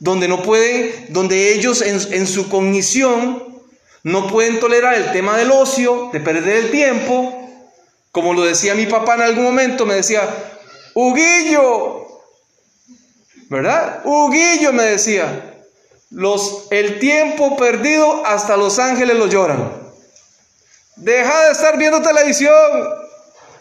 donde 0.01 0.27
no 0.27 0.43
pueden, 0.43 1.07
donde 1.11 1.53
ellos 1.55 1.83
en, 1.83 2.01
en 2.13 2.27
su 2.27 2.49
cognición 2.49 3.45
no 4.03 4.27
pueden 4.27 4.59
tolerar 4.59 4.95
el 4.95 5.13
tema 5.13 5.37
del 5.37 5.53
ocio, 5.53 6.11
de 6.13 6.21
perder 6.21 6.57
el 6.57 6.71
tiempo, 6.71 7.49
como 8.11 8.35
lo 8.35 8.43
decía 8.43 8.75
mi 8.75 8.87
papá 8.87 9.15
en 9.15 9.23
algún 9.23 9.45
momento, 9.45 9.87
me 9.87 9.95
decía, 9.95 10.23
Huguillo, 10.95 12.02
¿verdad? 13.53 14.01
Huguillo 14.05 14.73
me 14.73 14.83
decía, 14.85 15.61
los, 16.11 16.69
el 16.71 16.99
tiempo 16.99 17.55
perdido 17.57 18.25
hasta 18.25 18.57
los 18.57 18.79
ángeles 18.79 19.15
lo 19.15 19.27
lloran. 19.27 19.71
Deja 20.97 21.45
de 21.45 21.53
estar 21.53 21.77
viendo 21.77 22.01
televisión, 22.01 22.55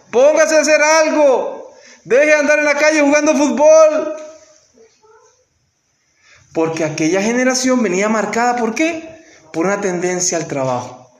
póngase 0.10 0.56
a 0.56 0.62
hacer 0.62 0.82
algo, 0.82 1.74
deje 2.06 2.28
de 2.28 2.36
andar 2.36 2.60
en 2.60 2.66
la 2.66 2.76
calle 2.76 3.02
jugando 3.02 3.36
fútbol. 3.36 4.16
Porque 6.54 6.86
aquella 6.86 7.22
generación 7.22 7.84
venía 7.84 8.08
marcada, 8.08 8.56
¿por 8.56 8.74
qué? 8.74 9.10
Por 9.52 9.66
una 9.66 9.82
tendencia 9.82 10.38
al 10.38 10.48
trabajo. 10.48 11.12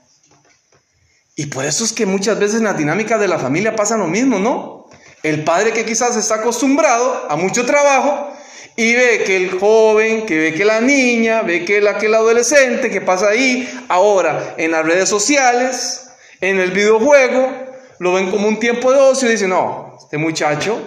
Y 1.36 1.46
por 1.46 1.66
eso 1.66 1.84
es 1.84 1.92
que 1.92 2.06
muchas 2.06 2.38
veces 2.38 2.56
en 2.58 2.64
la 2.64 2.74
dinámica 2.74 3.18
de 3.18 3.28
la 3.28 3.38
familia 3.38 3.76
pasa 3.76 3.98
lo 3.98 4.06
mismo, 4.06 4.38
¿no? 4.38 4.88
El 5.22 5.44
padre 5.44 5.72
que 5.72 5.84
quizás 5.84 6.16
está 6.16 6.36
acostumbrado 6.36 7.26
a 7.30 7.36
mucho 7.36 7.64
trabajo, 7.66 8.31
y 8.76 8.94
ve 8.94 9.24
que 9.24 9.36
el 9.36 9.58
joven, 9.58 10.26
que 10.26 10.38
ve 10.38 10.54
que 10.54 10.64
la 10.64 10.80
niña, 10.80 11.42
ve 11.42 11.64
que 11.64 11.78
el, 11.78 11.86
adolescente 11.86 12.90
que 12.90 13.00
pasa 13.00 13.28
ahí, 13.28 13.68
ahora 13.88 14.54
en 14.56 14.70
las 14.70 14.84
redes 14.84 15.08
sociales, 15.08 16.08
en 16.40 16.58
el 16.58 16.70
videojuego, 16.70 17.52
lo 17.98 18.14
ven 18.14 18.30
como 18.30 18.48
un 18.48 18.58
tiempo 18.58 18.90
de 18.92 18.98
ocio 18.98 19.28
y 19.28 19.32
dicen, 19.32 19.50
no, 19.50 19.98
este 20.02 20.18
muchacho, 20.18 20.80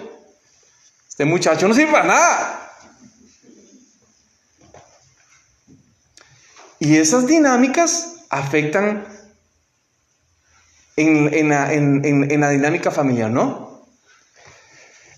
este 1.08 1.26
muchacho 1.26 1.68
no 1.68 1.74
sirve 1.74 1.92
para 1.92 2.06
nada. 2.06 2.62
Y 6.80 6.98
esas 6.98 7.26
dinámicas 7.26 8.16
afectan 8.30 9.08
en, 10.98 11.50
la, 11.50 12.50
dinámica 12.50 12.92
familiar, 12.92 13.30
¿no? 13.32 13.75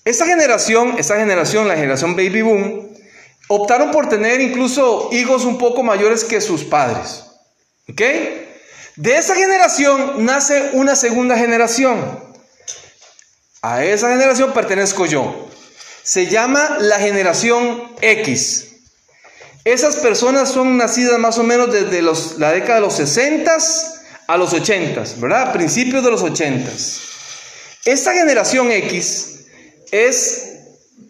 Esta 0.07 0.25
generación, 0.25 0.95
esta 0.97 1.17
generación, 1.17 1.67
la 1.67 1.75
generación 1.75 2.15
baby 2.15 2.41
boom, 2.41 2.93
optaron 3.49 3.91
por 3.91 4.07
tener 4.07 4.39
incluso 4.39 5.09
hijos 5.11 5.43
un 5.43 5.57
poco 5.57 5.83
mayores 5.83 6.23
que 6.23 6.39
sus 6.39 6.63
padres. 6.63 7.25
¿Ok? 7.89 8.01
De 8.95 9.17
esa 9.17 9.35
generación 9.35 10.23
nace 10.23 10.69
una 10.71 10.95
segunda 10.95 11.37
generación. 11.37 12.23
A 13.61 13.83
esa 13.83 14.07
generación 14.07 14.53
pertenezco 14.53 15.05
yo. 15.05 15.49
Se 16.03 16.27
llama 16.27 16.77
la 16.79 16.99
generación 16.99 17.91
X. 17.99 18.75
Esas 19.65 19.97
personas 19.97 20.49
son 20.49 20.77
nacidas 20.77 21.19
más 21.19 21.37
o 21.37 21.43
menos 21.43 21.69
desde 21.73 22.01
la 22.39 22.53
década 22.53 22.75
de 22.75 22.81
los 22.85 22.95
60 22.95 23.57
a 24.27 24.37
los 24.37 24.53
80, 24.53 25.03
¿verdad? 25.17 25.51
Principios 25.51 26.01
de 26.01 26.11
los 26.11 26.21
80. 26.21 26.71
Esta 27.83 28.13
generación 28.13 28.71
X 28.71 29.36
es 29.91 30.59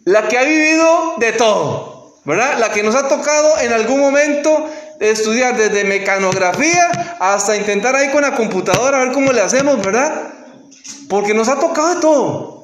la 0.04 0.28
que 0.28 0.38
ha 0.38 0.44
vivido 0.44 1.14
de 1.18 1.32
todo, 1.32 2.20
¿verdad? 2.24 2.58
La 2.58 2.72
que 2.72 2.82
nos 2.82 2.94
ha 2.94 3.08
tocado 3.08 3.58
en 3.60 3.72
algún 3.72 4.00
momento 4.00 4.68
estudiar 5.00 5.56
desde 5.56 5.84
mecanografía 5.84 7.16
hasta 7.20 7.56
intentar 7.56 7.94
ahí 7.94 8.10
con 8.10 8.22
la 8.22 8.34
computadora 8.34 9.00
a 9.00 9.04
ver 9.04 9.12
cómo 9.12 9.32
le 9.32 9.40
hacemos, 9.40 9.82
¿verdad? 9.84 10.32
Porque 11.08 11.34
nos 11.34 11.48
ha 11.48 11.58
tocado 11.58 12.00
todo. 12.00 12.58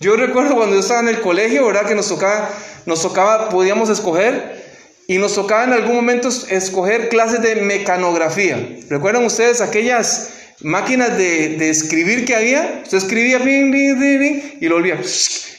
Yo 0.00 0.16
recuerdo 0.16 0.54
cuando 0.54 0.74
yo 0.74 0.80
estaba 0.80 1.00
en 1.00 1.08
el 1.08 1.20
colegio, 1.20 1.66
¿verdad? 1.66 1.86
Que 1.86 1.94
nos 1.94 2.08
tocaba 2.08 2.50
nos 2.86 3.02
tocaba, 3.02 3.48
podíamos 3.48 3.88
escoger 3.88 4.62
y 5.06 5.18
nos 5.18 5.34
tocaba 5.34 5.64
en 5.64 5.72
algún 5.72 5.96
momento 5.96 6.28
escoger 6.28 7.08
clases 7.08 7.42
de 7.42 7.56
mecanografía. 7.56 8.78
¿Recuerdan 8.88 9.24
ustedes 9.24 9.60
aquellas 9.60 10.30
máquinas 10.60 11.16
de, 11.16 11.70
escribir 11.70 12.24
que 12.24 12.34
había? 12.34 12.80
Usted 12.84 12.98
escribía 12.98 13.38
y 13.38 14.68
lo 14.68 14.76
volvía. 14.76 15.00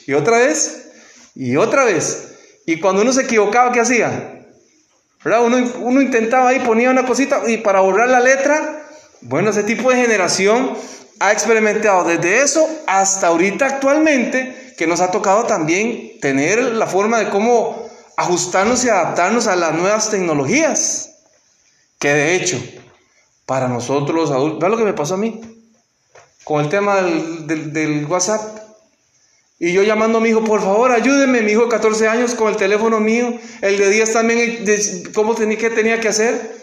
Y 0.06 0.12
otra 0.12 0.38
vez, 0.38 0.88
y 1.34 1.56
otra 1.56 1.84
vez. 1.84 2.28
Y 2.66 2.80
cuando 2.80 3.02
uno 3.02 3.12
se 3.12 3.22
equivocaba, 3.22 3.72
¿qué 3.72 3.80
hacía? 3.80 4.44
Uno, 5.24 5.56
uno 5.80 6.00
intentaba 6.00 6.50
ahí, 6.50 6.60
ponía 6.60 6.90
una 6.90 7.04
cosita 7.04 7.42
y 7.46 7.58
para 7.58 7.80
borrar 7.80 8.08
la 8.08 8.20
letra. 8.20 8.86
Bueno, 9.22 9.50
ese 9.50 9.64
tipo 9.64 9.90
de 9.90 9.96
generación 9.96 10.76
ha 11.18 11.32
experimentado 11.32 12.04
desde 12.04 12.42
eso 12.42 12.68
hasta 12.86 13.28
ahorita 13.28 13.66
actualmente 13.66 14.74
que 14.76 14.86
nos 14.86 15.00
ha 15.00 15.10
tocado 15.10 15.44
también 15.44 16.20
tener 16.20 16.60
la 16.60 16.86
forma 16.86 17.18
de 17.18 17.30
cómo 17.30 17.88
ajustarnos 18.16 18.84
y 18.84 18.88
adaptarnos 18.88 19.46
a 19.46 19.56
las 19.56 19.72
nuevas 19.74 20.10
tecnologías. 20.10 21.10
Que 21.98 22.12
de 22.12 22.36
hecho, 22.36 22.62
para 23.46 23.68
nosotros 23.68 24.14
los 24.14 24.30
adultos, 24.32 24.58
¿ves 24.60 24.70
lo 24.70 24.76
que 24.76 24.84
me 24.84 24.92
pasó 24.92 25.14
a 25.14 25.18
mí? 25.18 25.40
Con 26.44 26.62
el 26.62 26.68
tema 26.68 27.00
del, 27.00 28.04
WhatsApp. 28.08 28.58
Y 29.58 29.72
yo 29.72 29.82
llamando 29.82 30.18
a 30.18 30.20
mi 30.20 30.28
hijo, 30.28 30.44
por 30.44 30.60
favor, 30.60 30.90
ayúdeme, 30.90 31.40
mi 31.40 31.52
hijo 31.52 31.62
de 31.62 31.70
14 31.70 32.08
años, 32.08 32.34
con 32.34 32.48
el 32.48 32.56
teléfono 32.56 33.00
mío, 33.00 33.38
el 33.62 33.78
de 33.78 33.88
10 33.88 34.12
también, 34.12 34.64
¿cómo 35.14 35.34
tenía, 35.34 35.56
qué 35.56 35.70
tenía 35.70 35.98
que 35.98 36.08
hacer? 36.08 36.54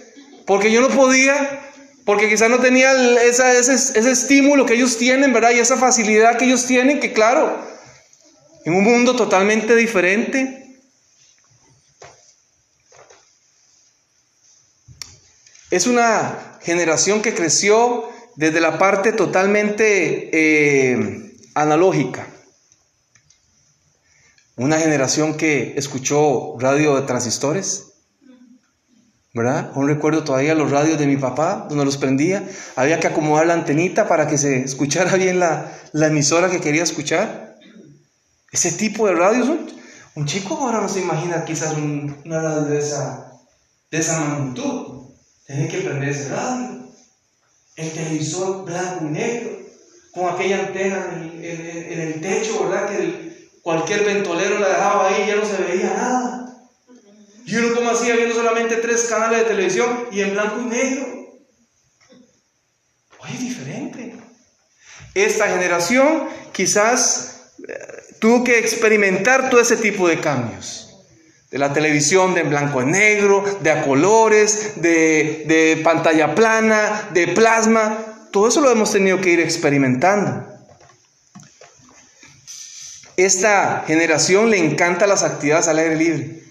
Porque 0.45 0.71
yo 0.71 0.81
no 0.81 0.89
podía, 0.89 1.61
porque 2.05 2.29
quizás 2.29 2.49
no 2.51 2.59
tenía 2.59 2.91
ese, 3.23 3.59
ese 3.59 4.11
estímulo 4.11 4.65
que 4.65 4.75
ellos 4.75 4.97
tienen, 4.97 5.33
¿verdad? 5.33 5.51
Y 5.51 5.59
esa 5.59 5.77
facilidad 5.77 6.37
que 6.37 6.45
ellos 6.45 6.67
tienen, 6.67 6.99
que 6.99 7.13
claro, 7.13 7.57
en 8.65 8.75
un 8.75 8.83
mundo 8.83 9.15
totalmente 9.15 9.75
diferente. 9.75 10.62
Es 15.73 15.87
una 15.87 16.59
generación 16.61 17.23
que 17.23 17.33
creció 17.33 18.07
desde 18.35 18.61
la 18.61 18.77
parte 18.77 19.11
totalmente 19.11 20.29
eh, 20.31 21.35
analógica. 21.55 22.27
Una 24.55 24.77
generación 24.77 25.35
que 25.35 25.73
escuchó 25.75 26.59
radio 26.59 26.95
de 26.95 27.07
transistores. 27.07 27.93
¿Verdad? 29.33 29.71
Aún 29.73 29.87
recuerdo 29.87 30.23
todavía 30.23 30.53
los 30.53 30.69
radios 30.69 30.99
de 30.99 31.07
mi 31.07 31.17
papá, 31.17 31.65
donde 31.67 31.85
los 31.85 31.97
prendía. 31.97 32.47
Había 32.75 32.99
que 32.99 33.07
acomodar 33.07 33.47
la 33.47 33.55
antenita 33.55 34.07
para 34.07 34.27
que 34.27 34.37
se 34.37 34.59
escuchara 34.59 35.15
bien 35.15 35.39
la, 35.39 35.71
emisora 35.93 36.51
que 36.51 36.61
quería 36.61 36.83
escuchar. 36.83 37.57
Ese 38.51 38.73
tipo 38.73 39.07
de 39.07 39.15
radios, 39.15 39.49
un, 40.13 40.25
chico 40.27 40.55
ahora 40.55 40.81
no 40.81 40.87
se 40.87 41.01
imagina 41.01 41.43
quizás 41.45 41.73
una 41.73 42.43
radio 42.43 42.61
de 42.61 42.77
esa, 42.77 43.41
de 43.89 43.97
esa 43.97 44.19
magnitud. 44.19 44.92
Tiene 45.45 45.67
que 45.67 45.79
prender 45.79 46.09
ese 46.09 46.29
radio. 46.29 46.87
El 47.75 47.91
televisor 47.91 48.65
blanco 48.65 49.05
y 49.05 49.09
negro, 49.09 49.57
con 50.11 50.33
aquella 50.33 50.59
antena 50.59 51.09
en, 51.21 51.99
el 51.99 52.21
techo, 52.21 52.69
¿verdad? 52.69 52.89
Que 52.89 53.49
cualquier 53.61 54.05
ventolero 54.05 54.59
la 54.59 54.69
dejaba 54.69 55.07
ahí 55.07 55.23
y 55.23 55.27
ya 55.27 55.35
no 55.35 55.45
se 55.45 55.63
veía 55.63 55.93
nada. 55.93 56.69
Y 57.45 57.55
uno 57.55 57.75
como 57.75 57.89
hacía 57.89 58.15
viendo 58.15 58.35
solamente 58.35 58.77
tres 58.77 59.03
canales 59.03 59.39
de 59.39 59.45
televisión 59.45 60.07
y 60.11 60.21
en 60.21 60.33
blanco 60.33 60.61
y 60.61 60.65
negro. 60.65 61.07
Oye, 63.19 63.37
diferente. 63.37 64.15
Esta 65.15 65.47
generación 65.47 66.29
quizás 66.51 67.33
tuvo 68.19 68.43
que 68.43 68.59
experimentar 68.59 69.49
todo 69.49 69.59
ese 69.59 69.77
tipo 69.77 70.07
de 70.07 70.19
cambios. 70.19 70.82
De 71.53 71.59
la 71.59 71.71
televisión 71.71 72.33
de 72.33 72.41
en 72.41 72.49
blanco 72.49 72.81
y 72.81 72.85
negro, 72.85 73.45
de 73.61 73.69
a 73.69 73.83
colores, 73.83 74.81
de, 74.81 75.43
de 75.45 75.79
pantalla 75.83 76.33
plana, 76.33 77.09
de 77.13 77.27
plasma. 77.27 78.27
Todo 78.31 78.47
eso 78.47 78.59
lo 78.59 78.71
hemos 78.71 78.91
tenido 78.91 79.21
que 79.21 79.29
ir 79.29 79.39
experimentando. 79.39 80.47
Esta 83.17 83.83
generación 83.85 84.49
le 84.49 84.57
encanta 84.57 85.05
las 85.05 85.21
actividades 85.21 85.67
al 85.67 85.77
aire 85.77 85.95
libre. 85.95 86.43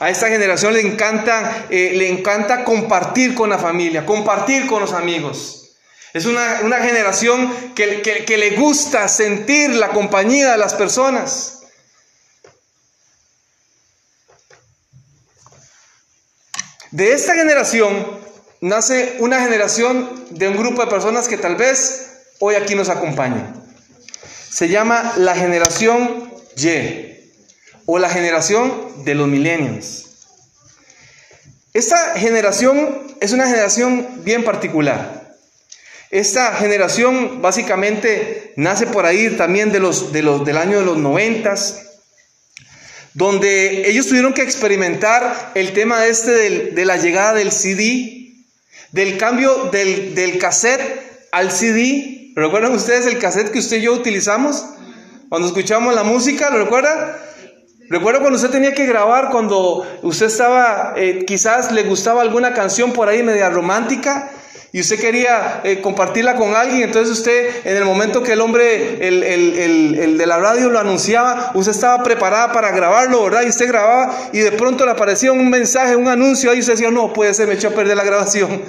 A 0.00 0.10
esta 0.10 0.28
generación 0.28 0.74
le 0.74 0.82
encanta, 0.82 1.64
eh, 1.70 1.92
le 1.94 2.10
encanta 2.10 2.64
compartir 2.64 3.34
con 3.34 3.48
la 3.48 3.58
familia, 3.58 4.04
compartir 4.04 4.66
con 4.66 4.82
los 4.82 4.92
amigos. 4.92 5.78
Es 6.12 6.26
una, 6.26 6.58
generación 6.82 7.74
que, 7.74 8.02
que 8.02 8.36
le 8.36 8.50
gusta 8.56 9.08
sentir 9.08 9.70
la 9.70 9.88
compañía 9.88 10.52
de 10.52 10.58
las 10.58 10.74
personas. 10.74 11.59
De 16.90 17.12
esta 17.12 17.34
generación 17.34 18.04
nace 18.60 19.16
una 19.20 19.40
generación 19.40 20.26
de 20.30 20.48
un 20.48 20.56
grupo 20.56 20.82
de 20.82 20.90
personas 20.90 21.28
que 21.28 21.36
tal 21.36 21.54
vez 21.54 22.24
hoy 22.40 22.56
aquí 22.56 22.74
nos 22.74 22.88
acompaña. 22.88 23.54
Se 24.50 24.68
llama 24.68 25.12
la 25.16 25.36
generación 25.36 26.32
Y 26.56 27.16
o 27.86 27.98
la 27.98 28.10
generación 28.10 29.04
de 29.04 29.14
los 29.14 29.28
millennials. 29.28 30.06
Esta 31.72 32.14
generación 32.16 33.06
es 33.20 33.32
una 33.32 33.46
generación 33.46 34.24
bien 34.24 34.42
particular. 34.42 35.36
Esta 36.10 36.54
generación 36.56 37.40
básicamente 37.40 38.52
nace 38.56 38.88
por 38.88 39.06
ahí 39.06 39.36
también 39.36 39.70
de 39.70 39.78
los, 39.78 40.12
de 40.12 40.22
los, 40.22 40.44
del 40.44 40.56
año 40.56 40.80
de 40.80 40.86
los 40.86 40.98
noventas, 40.98 41.89
donde 43.14 43.88
ellos 43.90 44.06
tuvieron 44.06 44.32
que 44.32 44.42
experimentar 44.42 45.52
el 45.54 45.72
tema 45.72 46.06
este 46.06 46.72
de 46.72 46.84
la 46.84 46.96
llegada 46.96 47.34
del 47.34 47.52
CD, 47.52 48.34
del 48.92 49.18
cambio 49.18 49.70
del, 49.72 50.14
del 50.14 50.38
cassette 50.38 51.28
al 51.32 51.50
CD. 51.50 52.32
¿Recuerdan 52.36 52.72
ustedes 52.72 53.06
el 53.06 53.18
cassette 53.18 53.50
que 53.50 53.58
usted 53.58 53.78
y 53.78 53.82
yo 53.82 53.92
utilizamos 53.92 54.64
cuando 55.28 55.48
escuchamos 55.48 55.94
la 55.94 56.04
música? 56.04 56.50
¿Lo 56.50 56.58
recuerdan? 56.58 57.16
Recuerdo 57.88 58.20
cuando 58.20 58.36
usted 58.36 58.50
tenía 58.50 58.72
que 58.72 58.86
grabar, 58.86 59.30
cuando 59.30 59.84
usted 60.02 60.26
estaba, 60.26 60.94
eh, 60.96 61.24
quizás 61.26 61.72
le 61.72 61.82
gustaba 61.82 62.22
alguna 62.22 62.54
canción 62.54 62.92
por 62.92 63.08
ahí 63.08 63.24
media 63.24 63.50
romántica, 63.50 64.30
y 64.72 64.80
usted 64.80 65.00
quería 65.00 65.62
eh, 65.64 65.80
compartirla 65.80 66.36
con 66.36 66.54
alguien, 66.54 66.82
entonces 66.82 67.18
usted 67.18 67.66
en 67.66 67.76
el 67.76 67.84
momento 67.84 68.22
que 68.22 68.34
el 68.34 68.40
hombre, 68.40 69.06
el, 69.06 69.24
el, 69.24 69.98
el, 69.98 70.18
de 70.18 70.26
la 70.26 70.38
radio 70.38 70.70
lo 70.70 70.78
anunciaba, 70.78 71.50
usted 71.54 71.72
estaba 71.72 72.02
preparada 72.04 72.52
para 72.52 72.70
grabarlo, 72.70 73.24
¿verdad? 73.24 73.42
Y 73.42 73.48
usted 73.48 73.66
grababa 73.66 74.16
y 74.32 74.38
de 74.38 74.52
pronto 74.52 74.84
le 74.84 74.92
aparecía 74.92 75.32
un 75.32 75.50
mensaje, 75.50 75.96
un 75.96 76.06
anuncio, 76.06 76.54
y 76.54 76.60
usted 76.60 76.74
decía, 76.74 76.90
no, 76.90 77.12
puede 77.12 77.34
ser, 77.34 77.48
me 77.48 77.54
echó 77.54 77.68
a 77.68 77.72
perder 77.72 77.96
la 77.96 78.04
grabación. 78.04 78.62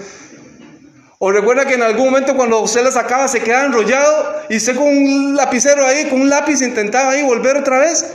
O 1.20 1.32
recuerda 1.32 1.66
que 1.66 1.76
en 1.76 1.84
algún 1.84 2.06
momento 2.06 2.36
cuando 2.36 2.60
usted 2.62 2.84
la 2.84 2.92
sacaba 2.92 3.28
se 3.28 3.42
quedaba 3.42 3.66
enrollado 3.66 4.42
y 4.50 4.58
usted 4.58 4.76
con 4.76 4.88
un 4.88 5.36
lapicero 5.36 5.86
ahí, 5.86 6.10
con 6.10 6.20
un 6.20 6.30
lápiz 6.32 6.64
intentaba 6.64 7.12
ahí 7.12 7.22
volver 7.22 7.58
otra 7.58 7.78
vez. 7.78 8.08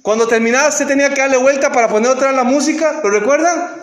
Cuando 0.00 0.28
terminaba 0.28 0.68
usted 0.68 0.86
tenía 0.86 1.12
que 1.12 1.20
darle 1.20 1.38
vuelta 1.38 1.72
para 1.72 1.88
poner 1.88 2.12
otra 2.12 2.30
la 2.30 2.44
música, 2.44 3.00
¿lo 3.02 3.10
recuerdan? 3.10 3.82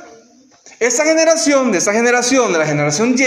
Esa 0.79 1.03
generación, 1.03 1.71
de 1.71 1.79
esa 1.79 1.93
generación, 1.93 2.53
de 2.53 2.59
la 2.59 2.65
generación 2.65 3.15
Y, 3.17 3.25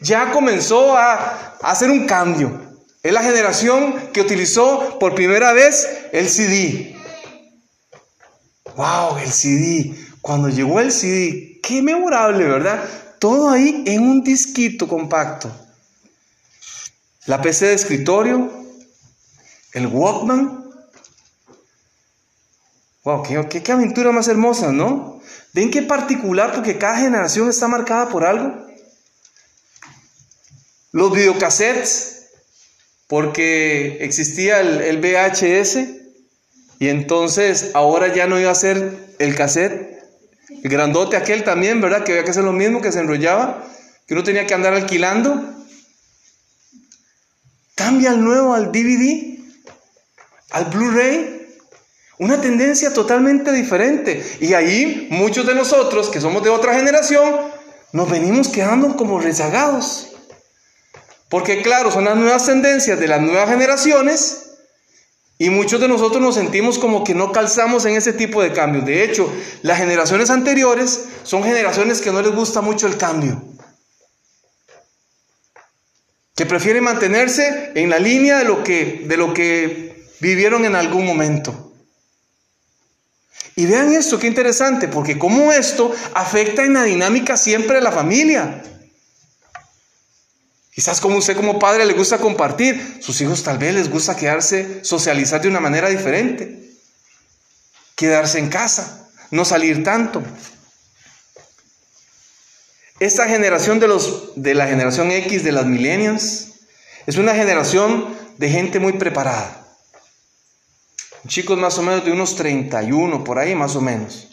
ya 0.00 0.30
comenzó 0.32 0.96
a, 0.96 1.56
hacer 1.62 1.90
un 1.90 2.06
cambio. 2.06 2.60
Es 3.02 3.12
la 3.12 3.22
generación 3.22 4.10
que 4.12 4.20
utilizó 4.20 4.98
por 4.98 5.14
primera 5.14 5.52
vez 5.52 5.88
el 6.12 6.28
CD. 6.28 6.96
¡Wow! 8.76 9.18
El 9.18 9.32
CD. 9.32 9.94
Cuando 10.20 10.48
llegó 10.48 10.80
el 10.80 10.92
CD, 10.92 11.60
qué 11.62 11.82
memorable, 11.82 12.44
¿verdad? 12.44 12.82
Todo 13.18 13.50
ahí 13.50 13.84
en 13.86 14.02
un 14.02 14.22
disquito 14.22 14.88
compacto. 14.88 15.50
La 17.26 17.40
PC 17.40 17.66
de 17.66 17.74
escritorio, 17.74 18.52
el 19.72 19.86
Walkman. 19.86 20.64
Wow, 23.04 23.22
qué, 23.22 23.62
qué, 23.62 23.72
aventura 23.72 24.12
más 24.12 24.28
hermosa, 24.28 24.72
¿no? 24.72 25.20
¿Ven 25.54 25.70
qué 25.70 25.82
particular? 25.82 26.52
Porque 26.52 26.78
cada 26.78 26.98
generación 26.98 27.48
está 27.48 27.68
marcada 27.68 28.08
por 28.08 28.24
algo. 28.24 28.66
Los 30.90 31.12
videocassettes, 31.12 32.26
porque 33.06 33.98
existía 34.00 34.60
el, 34.60 34.80
el 34.80 34.98
VHS, 34.98 35.78
y 36.80 36.88
entonces 36.88 37.70
ahora 37.74 38.12
ya 38.12 38.26
no 38.26 38.38
iba 38.38 38.50
a 38.50 38.54
ser 38.54 39.14
el 39.18 39.36
cassette, 39.36 39.94
el 40.62 40.70
grandote 40.70 41.16
aquel 41.16 41.44
también, 41.44 41.80
¿verdad? 41.80 42.04
Que 42.04 42.12
había 42.12 42.24
que 42.24 42.30
hacer 42.30 42.44
lo 42.44 42.52
mismo, 42.52 42.82
que 42.82 42.90
se 42.90 42.98
enrollaba, 43.00 43.64
que 44.06 44.14
uno 44.14 44.24
tenía 44.24 44.46
que 44.46 44.54
andar 44.54 44.74
alquilando. 44.74 45.54
Cambia 47.76 48.10
al 48.10 48.24
nuevo, 48.24 48.54
al 48.54 48.72
DVD, 48.72 49.38
al 50.50 50.64
Blu-ray. 50.66 51.43
Una 52.18 52.40
tendencia 52.40 52.92
totalmente 52.92 53.52
diferente. 53.52 54.24
Y 54.40 54.54
ahí 54.54 55.08
muchos 55.10 55.46
de 55.46 55.54
nosotros, 55.54 56.10
que 56.10 56.20
somos 56.20 56.42
de 56.42 56.50
otra 56.50 56.74
generación, 56.74 57.40
nos 57.92 58.10
venimos 58.10 58.48
quedando 58.48 58.96
como 58.96 59.20
rezagados. 59.20 60.12
Porque 61.28 61.62
claro, 61.62 61.90
son 61.90 62.04
las 62.04 62.16
nuevas 62.16 62.46
tendencias 62.46 62.98
de 63.00 63.08
las 63.08 63.20
nuevas 63.20 63.48
generaciones 63.48 64.44
y 65.36 65.50
muchos 65.50 65.80
de 65.80 65.88
nosotros 65.88 66.22
nos 66.22 66.36
sentimos 66.36 66.78
como 66.78 67.02
que 67.02 67.14
no 67.14 67.32
calzamos 67.32 67.84
en 67.86 67.96
ese 67.96 68.12
tipo 68.12 68.40
de 68.42 68.52
cambios. 68.52 68.86
De 68.86 69.02
hecho, 69.02 69.32
las 69.62 69.78
generaciones 69.78 70.30
anteriores 70.30 71.06
son 71.24 71.42
generaciones 71.42 72.00
que 72.00 72.12
no 72.12 72.22
les 72.22 72.32
gusta 72.32 72.60
mucho 72.60 72.86
el 72.86 72.96
cambio. 72.96 73.42
Que 76.36 76.46
prefieren 76.46 76.84
mantenerse 76.84 77.72
en 77.74 77.90
la 77.90 77.98
línea 77.98 78.38
de 78.38 78.44
lo 78.44 78.62
que, 78.62 79.04
de 79.06 79.16
lo 79.16 79.34
que 79.34 80.06
vivieron 80.20 80.64
en 80.64 80.76
algún 80.76 81.04
momento. 81.04 81.63
Y 83.56 83.66
vean 83.66 83.92
esto, 83.92 84.18
qué 84.18 84.26
interesante, 84.26 84.88
porque 84.88 85.18
como 85.18 85.52
esto 85.52 85.94
afecta 86.14 86.64
en 86.64 86.74
la 86.74 86.82
dinámica 86.82 87.36
siempre 87.36 87.76
de 87.76 87.82
la 87.82 87.92
familia. 87.92 88.62
Quizás 90.72 91.00
como 91.00 91.18
usted 91.18 91.36
como 91.36 91.60
padre 91.60 91.86
le 91.86 91.92
gusta 91.92 92.18
compartir, 92.18 92.98
sus 93.00 93.20
hijos 93.20 93.44
tal 93.44 93.58
vez 93.58 93.74
les 93.74 93.88
gusta 93.88 94.16
quedarse, 94.16 94.84
socializar 94.84 95.40
de 95.40 95.48
una 95.48 95.60
manera 95.60 95.88
diferente, 95.88 96.68
quedarse 97.94 98.40
en 98.40 98.48
casa, 98.48 99.08
no 99.30 99.44
salir 99.44 99.84
tanto. 99.84 100.20
Esta 102.98 103.28
generación 103.28 103.78
de, 103.78 103.86
los, 103.86 104.32
de 104.34 104.54
la 104.54 104.66
generación 104.66 105.12
X, 105.12 105.44
de 105.44 105.52
las 105.52 105.66
millennials, 105.66 106.54
es 107.06 107.18
una 107.18 107.34
generación 107.34 108.16
de 108.38 108.50
gente 108.50 108.80
muy 108.80 108.94
preparada. 108.94 109.63
Chicos 111.26 111.58
más 111.58 111.78
o 111.78 111.82
menos 111.82 112.04
de 112.04 112.12
unos 112.12 112.36
31, 112.36 113.24
por 113.24 113.38
ahí 113.38 113.54
más 113.54 113.76
o 113.76 113.80
menos. 113.80 114.28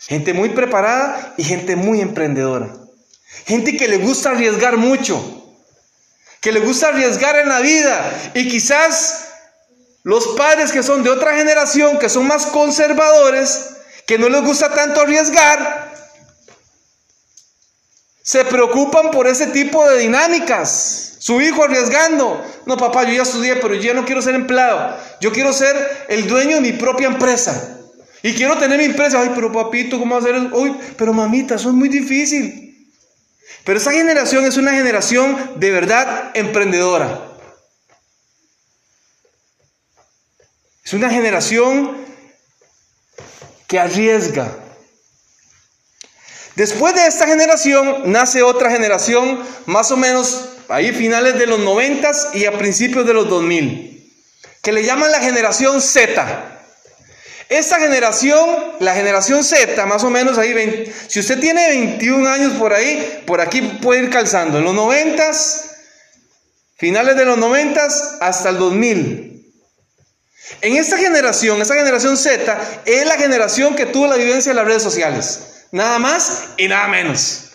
Gente 0.00 0.34
muy 0.34 0.50
preparada 0.50 1.34
y 1.36 1.44
gente 1.44 1.76
muy 1.76 2.00
emprendedora. 2.00 2.74
Gente 3.44 3.76
que 3.76 3.88
le 3.88 3.98
gusta 3.98 4.30
arriesgar 4.30 4.76
mucho, 4.76 5.20
que 6.40 6.52
le 6.52 6.60
gusta 6.60 6.88
arriesgar 6.88 7.36
en 7.36 7.48
la 7.48 7.60
vida. 7.60 8.32
Y 8.34 8.48
quizás 8.48 9.28
los 10.02 10.28
padres 10.36 10.72
que 10.72 10.82
son 10.82 11.02
de 11.02 11.10
otra 11.10 11.36
generación, 11.36 11.98
que 11.98 12.08
son 12.08 12.26
más 12.26 12.46
conservadores, 12.46 13.70
que 14.06 14.18
no 14.18 14.28
les 14.28 14.42
gusta 14.42 14.72
tanto 14.72 15.00
arriesgar, 15.00 16.05
se 18.26 18.44
preocupan 18.44 19.12
por 19.12 19.28
ese 19.28 19.46
tipo 19.46 19.88
de 19.88 19.98
dinámicas. 19.98 21.14
Su 21.20 21.40
hijo 21.40 21.62
arriesgando. 21.62 22.44
No, 22.66 22.76
papá, 22.76 23.04
yo 23.04 23.12
ya 23.12 23.22
estudié, 23.22 23.54
pero 23.54 23.74
yo 23.74 23.82
ya 23.82 23.94
no 23.94 24.04
quiero 24.04 24.20
ser 24.20 24.34
empleado. 24.34 24.98
Yo 25.20 25.30
quiero 25.30 25.52
ser 25.52 25.76
el 26.08 26.26
dueño 26.26 26.56
de 26.56 26.60
mi 26.60 26.72
propia 26.72 27.06
empresa. 27.06 27.78
Y 28.24 28.34
quiero 28.34 28.58
tener 28.58 28.80
mi 28.80 28.86
empresa. 28.86 29.20
Ay, 29.20 29.30
pero 29.32 29.52
papito, 29.52 30.00
¿cómo 30.00 30.16
hacer 30.16 30.34
eso? 30.34 30.48
Uy, 30.56 30.76
pero 30.96 31.12
mamita, 31.12 31.54
eso 31.54 31.68
es 31.68 31.74
muy 31.76 31.88
difícil. 31.88 32.90
Pero 33.64 33.78
esa 33.78 33.92
generación 33.92 34.44
es 34.44 34.56
una 34.56 34.72
generación 34.72 35.52
de 35.54 35.70
verdad 35.70 36.32
emprendedora. 36.34 37.28
Es 40.84 40.92
una 40.94 41.10
generación 41.10 41.96
que 43.68 43.78
arriesga. 43.78 44.65
Después 46.56 46.94
de 46.94 47.06
esta 47.06 47.26
generación 47.26 48.10
nace 48.10 48.42
otra 48.42 48.70
generación, 48.70 49.42
más 49.66 49.90
o 49.90 49.96
menos 49.98 50.48
ahí 50.68 50.90
finales 50.90 51.38
de 51.38 51.46
los 51.46 51.60
90 51.60 52.10
y 52.32 52.46
a 52.46 52.56
principios 52.56 53.06
de 53.06 53.12
los 53.12 53.28
2000, 53.28 54.10
que 54.62 54.72
le 54.72 54.82
llaman 54.82 55.12
la 55.12 55.20
generación 55.20 55.82
Z. 55.82 56.62
Esta 57.50 57.78
generación, 57.78 58.74
la 58.80 58.94
generación 58.94 59.44
Z, 59.44 59.84
más 59.84 60.02
o 60.02 60.08
menos 60.08 60.38
ahí, 60.38 60.90
si 61.08 61.20
usted 61.20 61.38
tiene 61.38 61.68
21 61.68 62.26
años 62.26 62.54
por 62.54 62.72
ahí, 62.72 63.22
por 63.26 63.42
aquí 63.42 63.60
puede 63.82 64.04
ir 64.04 64.10
calzando. 64.10 64.56
En 64.56 64.64
los 64.64 64.74
90, 64.74 65.30
finales 66.78 67.16
de 67.16 67.24
los 67.26 67.36
90 67.36 67.86
hasta 68.20 68.48
el 68.48 68.56
2000. 68.56 69.52
En 70.62 70.76
esta 70.76 70.96
generación, 70.96 71.60
esta 71.60 71.74
generación 71.74 72.16
Z, 72.16 72.58
es 72.86 73.06
la 73.06 73.16
generación 73.16 73.76
que 73.76 73.84
tuvo 73.84 74.06
la 74.06 74.16
vivencia 74.16 74.52
de 74.52 74.56
las 74.56 74.64
redes 74.64 74.82
sociales. 74.82 75.55
Nada 75.72 75.98
más 75.98 76.50
y 76.56 76.68
nada 76.68 76.88
menos. 76.88 77.50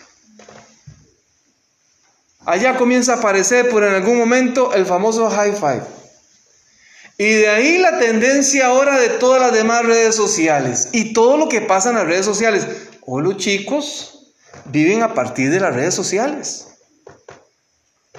Allá 2.44 2.76
comienza 2.76 3.14
a 3.14 3.16
aparecer 3.16 3.68
por 3.70 3.84
en 3.84 3.94
algún 3.94 4.18
momento 4.18 4.74
el 4.74 4.84
famoso 4.84 5.30
high 5.30 5.52
five. 5.52 5.82
Y 7.18 7.34
de 7.34 7.48
ahí 7.48 7.78
la 7.78 7.98
tendencia 7.98 8.66
ahora 8.66 8.98
de 8.98 9.10
todas 9.10 9.40
las 9.40 9.52
demás 9.52 9.84
redes 9.84 10.16
sociales 10.16 10.88
y 10.92 11.12
todo 11.12 11.36
lo 11.36 11.48
que 11.48 11.60
pasa 11.60 11.90
en 11.90 11.96
las 11.96 12.06
redes 12.06 12.26
sociales. 12.26 12.66
Hoy 13.06 13.22
los 13.22 13.36
chicos 13.36 14.32
viven 14.66 15.02
a 15.02 15.14
partir 15.14 15.50
de 15.50 15.60
las 15.60 15.74
redes 15.74 15.94
sociales. 15.94 16.66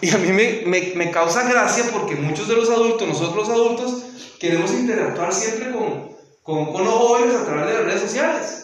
Y 0.01 0.09
a 0.11 0.17
mí 0.17 0.31
me, 0.33 1.11
causa 1.11 1.43
gracia 1.43 1.85
porque 1.91 2.15
muchos 2.15 2.47
de 2.47 2.55
los 2.55 2.69
adultos, 2.69 3.07
nosotros 3.07 3.47
los 3.47 3.49
adultos, 3.49 4.03
queremos 4.39 4.71
interactuar 4.71 5.33
siempre 5.33 5.71
con, 5.71 6.13
con, 6.43 6.83
los 6.83 6.93
jóvenes 6.93 7.35
a 7.35 7.45
través 7.45 7.67
de 7.67 7.73
las 7.73 7.83
redes 7.85 8.01
sociales. 8.01 8.62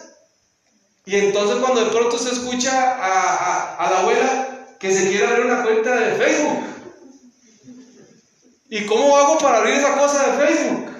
Y 1.06 1.16
entonces 1.16 1.56
cuando 1.58 1.84
de 1.84 1.90
pronto 1.90 2.18
se 2.18 2.32
escucha 2.32 2.96
a, 3.00 3.76
a 3.76 3.90
la 3.90 3.98
abuela 4.00 4.66
que 4.78 4.92
se 4.92 5.08
quiere 5.08 5.26
abrir 5.26 5.46
una 5.46 5.62
cuenta 5.62 5.94
de 5.96 6.14
Facebook, 6.16 6.70
¿Y 8.72 8.86
cómo 8.86 9.16
hago 9.16 9.36
para 9.38 9.58
abrir 9.58 9.74
esa 9.74 9.98
cosa 9.98 10.30
de 10.30 10.46
Facebook? 10.46 10.90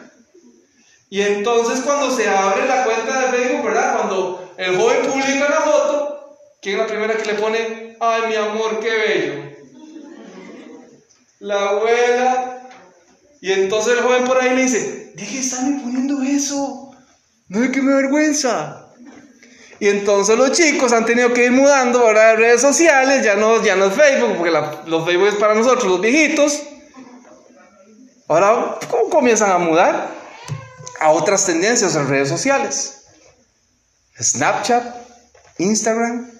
Y 1.08 1.22
entonces 1.22 1.80
cuando 1.80 2.10
se 2.10 2.28
abre 2.28 2.66
la 2.66 2.84
cuenta 2.84 3.20
de 3.20 3.38
Facebook, 3.38 3.64
¿verdad? 3.64 3.96
Cuando 3.96 4.52
el 4.56 4.76
joven 4.76 5.02
publica 5.06 5.48
la 5.48 5.60
foto, 5.60 6.36
¿quién 6.60 6.74
es 6.74 6.80
la 6.80 6.86
primera 6.88 7.16
que 7.16 7.32
le 7.32 7.38
pone? 7.38 7.96
Ay, 8.00 8.22
mi 8.28 8.34
amor, 8.34 8.80
qué 8.80 8.90
bello. 8.90 9.56
La 11.38 11.68
abuela. 11.68 12.68
Y 13.40 13.52
entonces 13.52 13.96
el 13.96 14.02
joven 14.02 14.24
por 14.24 14.38
ahí 14.40 14.56
le 14.56 14.62
dice, 14.62 15.12
deje 15.14 15.36
de 15.36 15.40
estarme 15.40 15.80
poniendo 15.80 16.22
eso. 16.22 16.90
No 17.46 17.62
es 17.62 17.70
que 17.70 17.82
me 17.82 17.94
vergüenza. 17.94 18.79
Y 19.80 19.88
entonces 19.88 20.36
los 20.36 20.52
chicos 20.52 20.92
han 20.92 21.06
tenido 21.06 21.32
que 21.32 21.46
ir 21.46 21.52
mudando 21.52 22.00
ahora 22.00 22.28
de 22.28 22.36
redes 22.36 22.60
sociales, 22.60 23.24
ya 23.24 23.34
no, 23.34 23.64
ya 23.64 23.76
no 23.76 23.86
es 23.86 23.94
Facebook, 23.94 24.36
porque 24.36 24.52
los 24.86 25.06
Facebook 25.06 25.28
es 25.28 25.34
para 25.36 25.54
nosotros, 25.54 25.84
los 25.84 26.00
viejitos. 26.02 26.62
Ahora, 28.28 28.78
¿cómo 28.90 29.08
comienzan 29.08 29.50
a 29.50 29.58
mudar? 29.58 30.14
A 31.00 31.10
otras 31.10 31.46
tendencias 31.46 31.96
en 31.96 32.08
redes 32.08 32.28
sociales. 32.28 33.04
Snapchat, 34.20 34.84
Instagram 35.58 36.30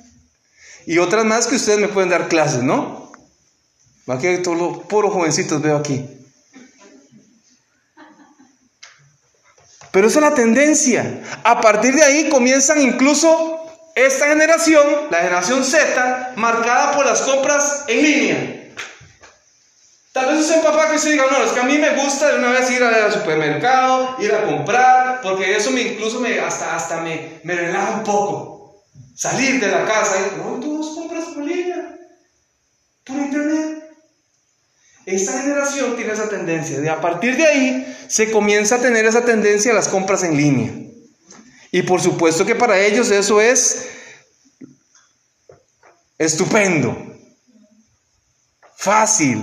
y 0.87 0.99
otras 0.99 1.25
más 1.25 1.47
que 1.47 1.57
ustedes 1.57 1.79
me 1.79 1.89
pueden 1.89 2.11
dar 2.11 2.29
clases, 2.29 2.63
¿no? 2.63 3.11
Aquí 4.07 4.39
todos 4.43 4.59
los 4.59 4.79
puros 4.87 5.13
jovencitos 5.13 5.63
veo 5.63 5.77
aquí. 5.79 6.05
Pero 9.93 10.07
esa 10.07 10.21
es 10.21 10.25
la 10.25 10.35
tendencia. 10.35 11.21
A 11.43 11.61
partir 11.61 11.95
de 11.95 12.05
ahí 12.05 12.29
comienzan 12.29 12.81
incluso 12.81 13.61
esta 13.95 14.27
generación, 14.29 14.87
la 15.11 15.19
generación 15.19 15.65
Z, 15.65 16.33
marcada 16.37 16.93
por 16.93 17.07
las 17.07 17.23
compras 17.23 17.85
en 17.89 18.03
línea. 18.03 18.61
Tal 20.13 20.27
vez 20.27 20.41
usted 20.41 20.63
papá 20.63 20.91
que 20.91 20.99
se 20.99 21.13
diga, 21.13 21.25
no, 21.31 21.45
es 21.45 21.53
que 21.53 21.61
a 21.61 21.65
mí 21.65 21.79
me 21.79 21.91
gusta 22.03 22.33
de 22.33 22.39
una 22.39 22.51
vez 22.51 22.69
ir 22.71 22.83
al 22.83 23.13
supermercado, 23.13 24.17
ir 24.19 24.35
a 24.35 24.45
comprar, 24.45 25.21
porque 25.23 25.57
eso 25.57 25.71
me 25.71 25.83
incluso 25.83 26.19
me, 26.21 26.41
hasta, 26.41 26.75
hasta 26.75 27.01
me, 27.01 27.41
me 27.45 27.55
relaja 27.55 27.93
un 27.93 28.05
poco. 28.05 28.83
Salir 29.15 29.61
de 29.61 29.69
la 29.69 29.85
casa 29.85 30.17
y, 30.19 30.39
no, 30.39 30.59
tú 30.59 30.95
compras 30.95 31.27
por 31.27 31.45
línea, 31.45 31.97
por 33.05 33.17
internet. 33.17 33.80
Esta 35.07 35.41
generación 35.41 35.97
tiene 35.97 36.13
esa 36.13 36.29
tendencia, 36.29 36.81
de 36.81 36.91
a 36.91 37.01
partir 37.01 37.37
de 37.37 37.47
ahí 37.47 37.97
se 38.09 38.31
comienza 38.31 38.77
a 38.77 38.81
tener 38.81 39.07
esa 39.07 39.25
tendencia 39.25 39.73
a 39.73 39.75
las 39.75 39.89
compras 39.89 40.23
en 40.23 40.37
línea. 40.37 40.73
Y 41.73 41.83
por 41.83 42.01
supuesto 42.01 42.45
que 42.45 42.55
para 42.55 42.79
ellos 42.81 43.11
eso 43.11 43.41
es 43.41 43.87
estupendo, 46.19 46.97
fácil. 48.77 49.43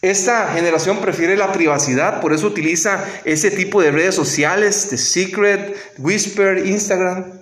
Esta 0.00 0.52
generación 0.52 1.00
prefiere 1.00 1.36
la 1.36 1.52
privacidad, 1.52 2.20
por 2.20 2.32
eso 2.32 2.46
utiliza 2.46 3.04
ese 3.24 3.50
tipo 3.50 3.82
de 3.82 3.90
redes 3.90 4.14
sociales, 4.14 4.90
de 4.90 4.98
Secret, 4.98 5.76
Whisper, 5.98 6.64
Instagram, 6.64 7.32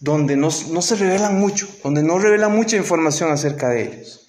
donde 0.00 0.36
no, 0.36 0.50
no 0.70 0.82
se 0.82 0.96
revelan 0.96 1.38
mucho, 1.40 1.66
donde 1.82 2.02
no 2.02 2.18
revelan 2.18 2.54
mucha 2.54 2.76
información 2.76 3.32
acerca 3.32 3.70
de 3.70 3.84
ellos. 3.84 4.25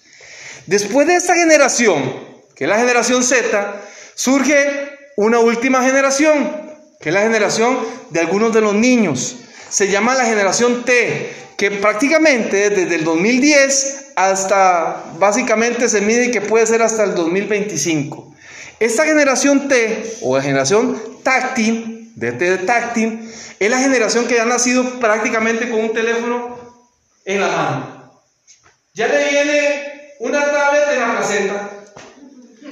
Después 0.68 1.06
de 1.06 1.14
esta 1.14 1.34
generación, 1.34 2.14
que 2.54 2.64
es 2.64 2.70
la 2.70 2.76
generación 2.76 3.22
Z, 3.22 3.80
surge 4.14 4.98
una 5.16 5.38
última 5.38 5.82
generación, 5.82 6.52
que 7.00 7.08
es 7.08 7.14
la 7.14 7.22
generación 7.22 7.78
de 8.10 8.20
algunos 8.20 8.52
de 8.52 8.60
los 8.60 8.74
niños. 8.74 9.36
Se 9.70 9.88
llama 9.88 10.14
la 10.14 10.26
generación 10.26 10.84
T, 10.84 11.32
que 11.56 11.70
prácticamente 11.70 12.68
desde 12.68 12.96
el 12.96 13.04
2010 13.04 14.12
hasta 14.14 15.04
básicamente 15.18 15.88
se 15.88 16.02
mide 16.02 16.30
que 16.30 16.42
puede 16.42 16.66
ser 16.66 16.82
hasta 16.82 17.04
el 17.04 17.14
2025. 17.14 18.36
Esta 18.78 19.06
generación 19.06 19.68
T 19.68 20.18
o 20.20 20.36
la 20.36 20.42
generación 20.42 21.00
táctil, 21.22 22.12
de 22.14 22.32
T 22.32 22.44
de 22.44 22.58
táctil, 22.58 23.32
es 23.58 23.70
la 23.70 23.78
generación 23.78 24.28
que 24.28 24.38
ha 24.38 24.44
nacido 24.44 25.00
prácticamente 25.00 25.70
con 25.70 25.80
un 25.80 25.94
teléfono 25.94 26.58
en 27.24 27.40
la 27.40 27.48
mano. 27.48 28.12
Ya 28.92 29.06
le 29.06 29.30
viene 29.30 29.87
una 30.20 30.44
tablet 30.50 30.88
en 30.92 31.00
la 31.00 31.16
placenta. 31.16 31.70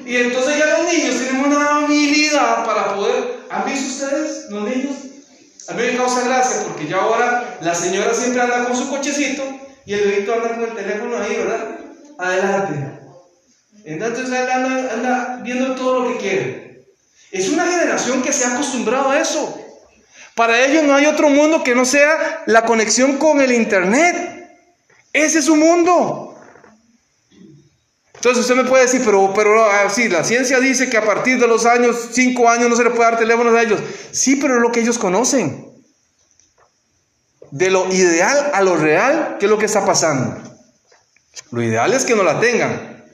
Y 0.04 0.16
entonces 0.16 0.58
ya 0.58 0.78
los 0.78 0.92
niños 0.92 1.16
tienen 1.16 1.44
una 1.44 1.78
habilidad 1.78 2.64
para 2.64 2.94
poder. 2.94 3.40
¿Han 3.50 3.64
visto 3.64 4.04
ustedes 4.04 4.50
los 4.50 4.62
niños? 4.68 4.96
A 5.68 5.74
mí 5.74 5.82
me 5.82 5.96
causa 5.96 6.22
gracia 6.22 6.62
porque 6.64 6.86
ya 6.86 6.98
ahora 6.98 7.58
la 7.60 7.74
señora 7.74 8.14
siempre 8.14 8.40
anda 8.40 8.64
con 8.64 8.76
su 8.76 8.88
cochecito 8.88 9.42
y 9.84 9.94
el 9.94 10.08
bebito 10.08 10.34
anda 10.34 10.50
con 10.50 10.64
el 10.64 10.74
teléfono 10.74 11.16
ahí, 11.16 11.36
¿verdad? 11.36 11.78
Adelante. 12.18 13.00
Entonces 13.84 14.26
él 14.26 14.50
anda, 14.50 14.92
anda 14.92 15.40
viendo 15.42 15.74
todo 15.74 16.00
lo 16.00 16.12
que 16.12 16.18
quiere. 16.18 16.86
Es 17.32 17.48
una 17.48 17.66
generación 17.66 18.22
que 18.22 18.32
se 18.32 18.44
ha 18.44 18.54
acostumbrado 18.54 19.10
a 19.10 19.20
eso. 19.20 19.60
Para 20.34 20.64
ellos 20.64 20.84
no 20.84 20.94
hay 20.94 21.06
otro 21.06 21.30
mundo 21.30 21.64
que 21.64 21.74
no 21.74 21.84
sea 21.84 22.42
la 22.46 22.64
conexión 22.64 23.16
con 23.16 23.40
el 23.40 23.52
Internet. 23.52 24.50
Ese 25.12 25.38
es 25.38 25.46
su 25.46 25.56
mundo. 25.56 26.25
Entonces 28.16 28.42
usted 28.42 28.56
me 28.56 28.68
puede 28.68 28.84
decir, 28.84 29.02
pero, 29.04 29.32
pero 29.34 29.64
ah, 29.64 29.88
sí, 29.90 30.08
la 30.08 30.24
ciencia 30.24 30.58
dice 30.58 30.88
que 30.88 30.96
a 30.96 31.04
partir 31.04 31.38
de 31.38 31.46
los 31.46 31.66
años, 31.66 32.08
cinco 32.12 32.48
años, 32.48 32.68
no 32.68 32.76
se 32.76 32.84
le 32.84 32.90
puede 32.90 33.10
dar 33.10 33.18
teléfonos 33.18 33.54
a 33.54 33.62
ellos. 33.62 33.80
Sí, 34.10 34.36
pero 34.36 34.56
es 34.56 34.62
lo 34.62 34.72
que 34.72 34.80
ellos 34.80 34.98
conocen. 34.98 35.66
De 37.50 37.70
lo 37.70 37.92
ideal 37.92 38.50
a 38.52 38.62
lo 38.62 38.76
real, 38.76 39.36
¿qué 39.38 39.46
es 39.46 39.50
lo 39.50 39.58
que 39.58 39.66
está 39.66 39.84
pasando? 39.84 40.42
Lo 41.50 41.62
ideal 41.62 41.92
es 41.92 42.04
que 42.04 42.16
no 42.16 42.22
la 42.22 42.40
tengan. 42.40 43.04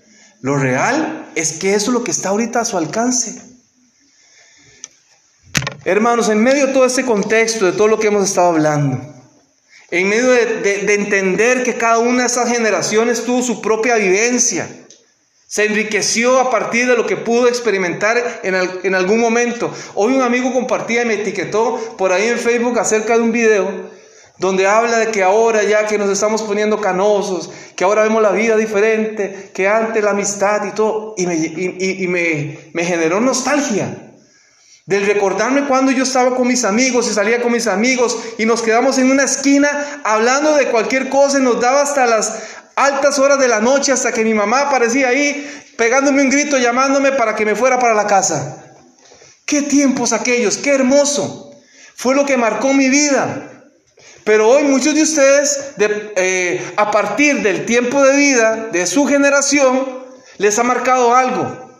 Lo 0.40 0.56
real 0.56 1.30
es 1.34 1.52
que 1.54 1.74
eso 1.74 1.90
es 1.90 1.94
lo 1.94 2.04
que 2.04 2.10
está 2.10 2.30
ahorita 2.30 2.60
a 2.60 2.64
su 2.64 2.78
alcance. 2.78 3.42
Hermanos, 5.84 6.28
en 6.28 6.42
medio 6.42 6.68
de 6.68 6.72
todo 6.72 6.86
este 6.86 7.04
contexto, 7.04 7.66
de 7.66 7.72
todo 7.72 7.88
lo 7.88 7.98
que 7.98 8.06
hemos 8.06 8.24
estado 8.24 8.48
hablando, 8.48 9.00
en 9.90 10.08
medio 10.08 10.30
de 10.30 10.94
entender 10.94 11.64
que 11.64 11.76
cada 11.76 11.98
una 11.98 12.22
de 12.22 12.28
esas 12.28 12.48
generaciones 12.48 13.24
tuvo 13.24 13.42
su 13.42 13.60
propia 13.60 13.96
vivencia, 13.96 14.68
se 15.52 15.66
enriqueció 15.66 16.40
a 16.40 16.48
partir 16.50 16.86
de 16.86 16.96
lo 16.96 17.04
que 17.04 17.18
pudo 17.18 17.46
experimentar 17.46 18.40
en, 18.42 18.94
algún 18.94 19.20
momento. 19.20 19.70
Hoy 19.94 20.14
un 20.14 20.22
amigo 20.22 20.50
compartía 20.50 21.02
y 21.02 21.04
me 21.04 21.12
etiquetó 21.12 21.94
por 21.98 22.10
ahí 22.10 22.28
en 22.28 22.38
Facebook 22.38 22.78
acerca 22.78 23.18
de 23.18 23.22
un 23.22 23.32
video 23.32 23.90
donde 24.38 24.66
habla 24.66 24.96
de 24.96 25.08
que 25.08 25.22
ahora 25.22 25.62
ya 25.62 25.86
que 25.86 25.98
nos 25.98 26.08
estamos 26.08 26.40
poniendo 26.40 26.80
canosos, 26.80 27.50
que 27.76 27.84
ahora 27.84 28.04
vemos 28.04 28.22
la 28.22 28.32
vida 28.32 28.56
diferente, 28.56 29.50
que 29.52 29.68
antes 29.68 30.02
la 30.02 30.12
amistad 30.12 30.64
y 30.64 30.70
todo, 30.70 31.12
y 31.18 31.26
me, 31.26 31.34
y 31.34 32.08
me, 32.08 32.70
me 32.72 32.84
generó 32.86 33.20
nostalgia. 33.20 34.08
Del 34.86 35.04
recordarme 35.04 35.66
cuando 35.68 35.92
yo 35.92 36.04
estaba 36.04 36.34
con 36.34 36.48
mis 36.48 36.64
amigos 36.64 37.08
y 37.08 37.12
salía 37.12 37.42
con 37.42 37.52
mis 37.52 37.66
amigos 37.66 38.18
y 38.38 38.46
nos 38.46 38.62
quedamos 38.62 38.96
en 38.96 39.10
una 39.10 39.24
esquina 39.24 40.00
hablando 40.02 40.56
de 40.56 40.68
cualquier 40.68 41.10
cosa 41.10 41.38
y 41.38 41.42
nos 41.42 41.60
daba 41.60 41.82
hasta 41.82 42.06
las 42.06 42.61
altas 42.76 43.18
horas 43.18 43.38
de 43.38 43.48
la 43.48 43.60
noche 43.60 43.92
hasta 43.92 44.12
que 44.12 44.24
mi 44.24 44.34
mamá 44.34 44.62
aparecía 44.62 45.08
ahí 45.08 45.48
pegándome 45.76 46.22
un 46.22 46.30
grito 46.30 46.58
llamándome 46.58 47.12
para 47.12 47.34
que 47.34 47.44
me 47.44 47.56
fuera 47.56 47.78
para 47.78 47.94
la 47.94 48.06
casa. 48.06 48.64
Qué 49.44 49.62
tiempos 49.62 50.12
aquellos, 50.12 50.56
qué 50.58 50.70
hermoso. 50.70 51.52
Fue 51.94 52.14
lo 52.14 52.24
que 52.24 52.36
marcó 52.36 52.72
mi 52.72 52.88
vida. 52.88 53.48
Pero 54.24 54.48
hoy 54.48 54.62
muchos 54.62 54.94
de 54.94 55.02
ustedes, 55.02 55.72
eh, 55.78 56.72
a 56.76 56.90
partir 56.90 57.42
del 57.42 57.66
tiempo 57.66 58.02
de 58.02 58.16
vida 58.16 58.68
de 58.70 58.86
su 58.86 59.06
generación, 59.06 60.04
les 60.38 60.58
ha 60.58 60.62
marcado 60.62 61.14
algo. 61.14 61.70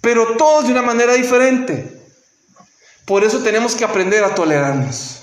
Pero 0.00 0.36
todos 0.36 0.66
de 0.66 0.72
una 0.72 0.82
manera 0.82 1.14
diferente. 1.14 2.00
Por 3.04 3.24
eso 3.24 3.40
tenemos 3.42 3.74
que 3.74 3.84
aprender 3.84 4.22
a 4.22 4.34
tolerarnos. 4.34 5.19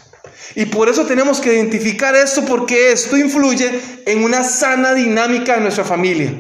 Y 0.56 0.66
por 0.66 0.90
eso 0.90 1.06
tenemos 1.06 1.40
que 1.40 1.54
identificar 1.54 2.16
esto 2.16 2.46
porque 2.46 2.92
esto 2.92 3.18
influye 3.18 3.82
en 4.06 4.24
una 4.24 4.44
sana 4.44 4.94
dinámica 4.94 5.56
de 5.56 5.62
nuestra 5.62 5.84
familia. 5.84 6.34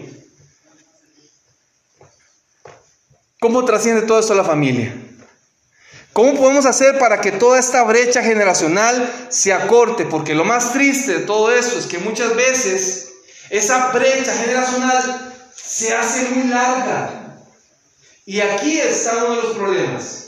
¿Cómo 3.39 3.63
trasciende 3.65 4.02
todo 4.02 4.20
esto 4.20 4.34
a 4.34 4.38
la 4.38 4.43
familia? 4.43 4.96
¿Cómo 6.13 6.36
podemos 6.36 6.65
hacer 6.65 6.98
para 6.98 7.22
que 7.22 7.32
toda 7.32 7.60
esta 7.60 7.84
brecha 7.84 8.24
generacional 8.24 9.28
se 9.30 9.54
acorte? 9.54 10.06
Porque 10.06 10.34
lo 10.34 10.43
más 10.43 10.74
triste 10.74 11.20
de 11.20 11.26
todo 11.26 11.52
esto 11.52 11.78
es 11.78 11.86
que 11.86 12.00
muchas 12.00 12.36
veces 12.36 13.10
esa 13.52 13.89
brecha 13.89 14.34
generacional 14.34 15.36
se 15.56 15.93
hace 15.93 16.30
muy 16.30 16.48
larga. 16.48 17.38
Y 18.26 18.41
aquí 18.41 18.80
está 18.80 19.26
uno 19.26 19.36
de 19.36 19.43
los 19.43 19.56
problemas. 19.56 20.27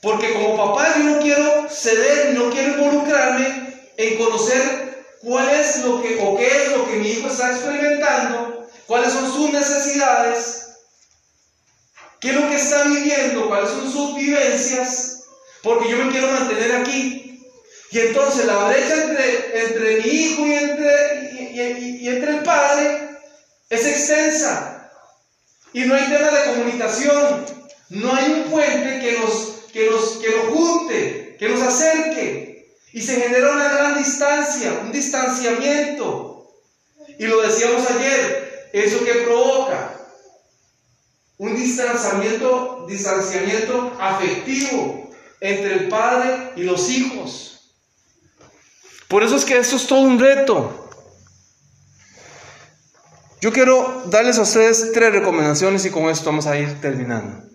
Porque 0.00 0.32
como 0.32 0.56
papá 0.56 0.94
yo 0.96 1.04
no 1.04 1.20
quiero 1.20 1.68
ceder, 1.68 2.34
no 2.34 2.50
quiero 2.50 2.74
involucrarme 2.74 3.74
en 3.96 4.16
conocer 4.16 5.04
cuál 5.20 5.50
es 5.50 5.84
lo 5.84 6.00
que 6.00 6.18
o 6.22 6.36
qué 6.36 6.46
es 6.46 6.76
lo 6.76 6.86
que 6.86 6.96
mi 6.96 7.08
hijo 7.08 7.28
está 7.28 7.50
experimentando, 7.50 8.68
cuáles 8.86 9.12
son 9.12 9.32
sus 9.32 9.50
necesidades, 9.50 10.68
qué 12.20 12.30
es 12.30 12.36
lo 12.36 12.48
que 12.48 12.56
está 12.56 12.84
viviendo, 12.84 13.48
cuáles 13.48 13.70
son 13.70 13.92
sus 13.92 14.16
vivencias, 14.16 15.24
porque 15.62 15.90
yo 15.90 15.96
me 15.96 16.12
quiero 16.12 16.28
mantener 16.28 16.76
aquí. 16.76 17.24
Y 17.90 17.98
entonces 17.98 18.44
la 18.44 18.68
brecha 18.68 19.02
entre, 19.02 19.64
entre 19.64 19.96
mi 20.02 20.08
hijo 20.08 20.46
y 20.46 20.54
entre, 20.54 21.30
y 22.00 22.08
entre 22.08 22.36
el 22.36 22.42
padre 22.42 23.08
es 23.70 23.84
extensa. 23.84 24.90
Y 25.72 25.80
no 25.84 25.94
hay 25.94 26.04
tema 26.04 26.30
de 26.30 26.54
comunicación. 26.54 27.46
No 27.90 28.14
hay 28.14 28.32
un 28.32 28.50
puente 28.50 29.00
que 29.00 29.18
nos 29.18 29.57
que 29.78 29.90
nos, 29.90 30.16
que 30.16 30.32
junte, 30.50 31.36
que 31.38 31.48
nos 31.48 31.62
acerque. 31.62 32.74
Y 32.92 33.00
se 33.00 33.20
genera 33.20 33.52
una 33.52 33.72
gran 33.72 33.96
distancia, 33.96 34.80
un 34.82 34.90
distanciamiento. 34.90 36.50
Y 37.16 37.26
lo 37.26 37.40
decíamos 37.42 37.88
ayer, 37.88 38.70
eso 38.72 39.04
que 39.04 39.12
provoca 39.12 39.94
un 41.36 41.54
distanciamiento, 41.54 42.86
distanciamiento 42.88 43.96
afectivo 44.00 45.12
entre 45.40 45.74
el 45.74 45.88
padre 45.88 46.54
y 46.56 46.64
los 46.64 46.90
hijos. 46.90 47.72
Por 49.06 49.22
eso 49.22 49.36
es 49.36 49.44
que 49.44 49.58
esto 49.58 49.76
es 49.76 49.86
todo 49.86 50.00
un 50.00 50.18
reto. 50.18 50.90
Yo 53.40 53.52
quiero 53.52 54.02
darles 54.06 54.38
a 54.38 54.42
ustedes 54.42 54.90
tres 54.92 55.12
recomendaciones 55.12 55.84
y 55.84 55.90
con 55.90 56.10
esto 56.10 56.24
vamos 56.26 56.48
a 56.48 56.58
ir 56.58 56.80
terminando. 56.80 57.47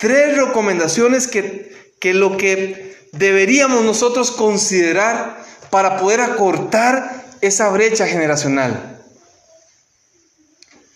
Tres 0.00 0.34
recomendaciones 0.34 1.26
que, 1.26 1.92
que 2.00 2.14
lo 2.14 2.38
que 2.38 2.96
deberíamos 3.12 3.84
nosotros 3.84 4.30
considerar 4.30 5.44
para 5.68 5.98
poder 5.98 6.22
acortar 6.22 7.26
esa 7.42 7.68
brecha 7.68 8.06
generacional. 8.06 9.04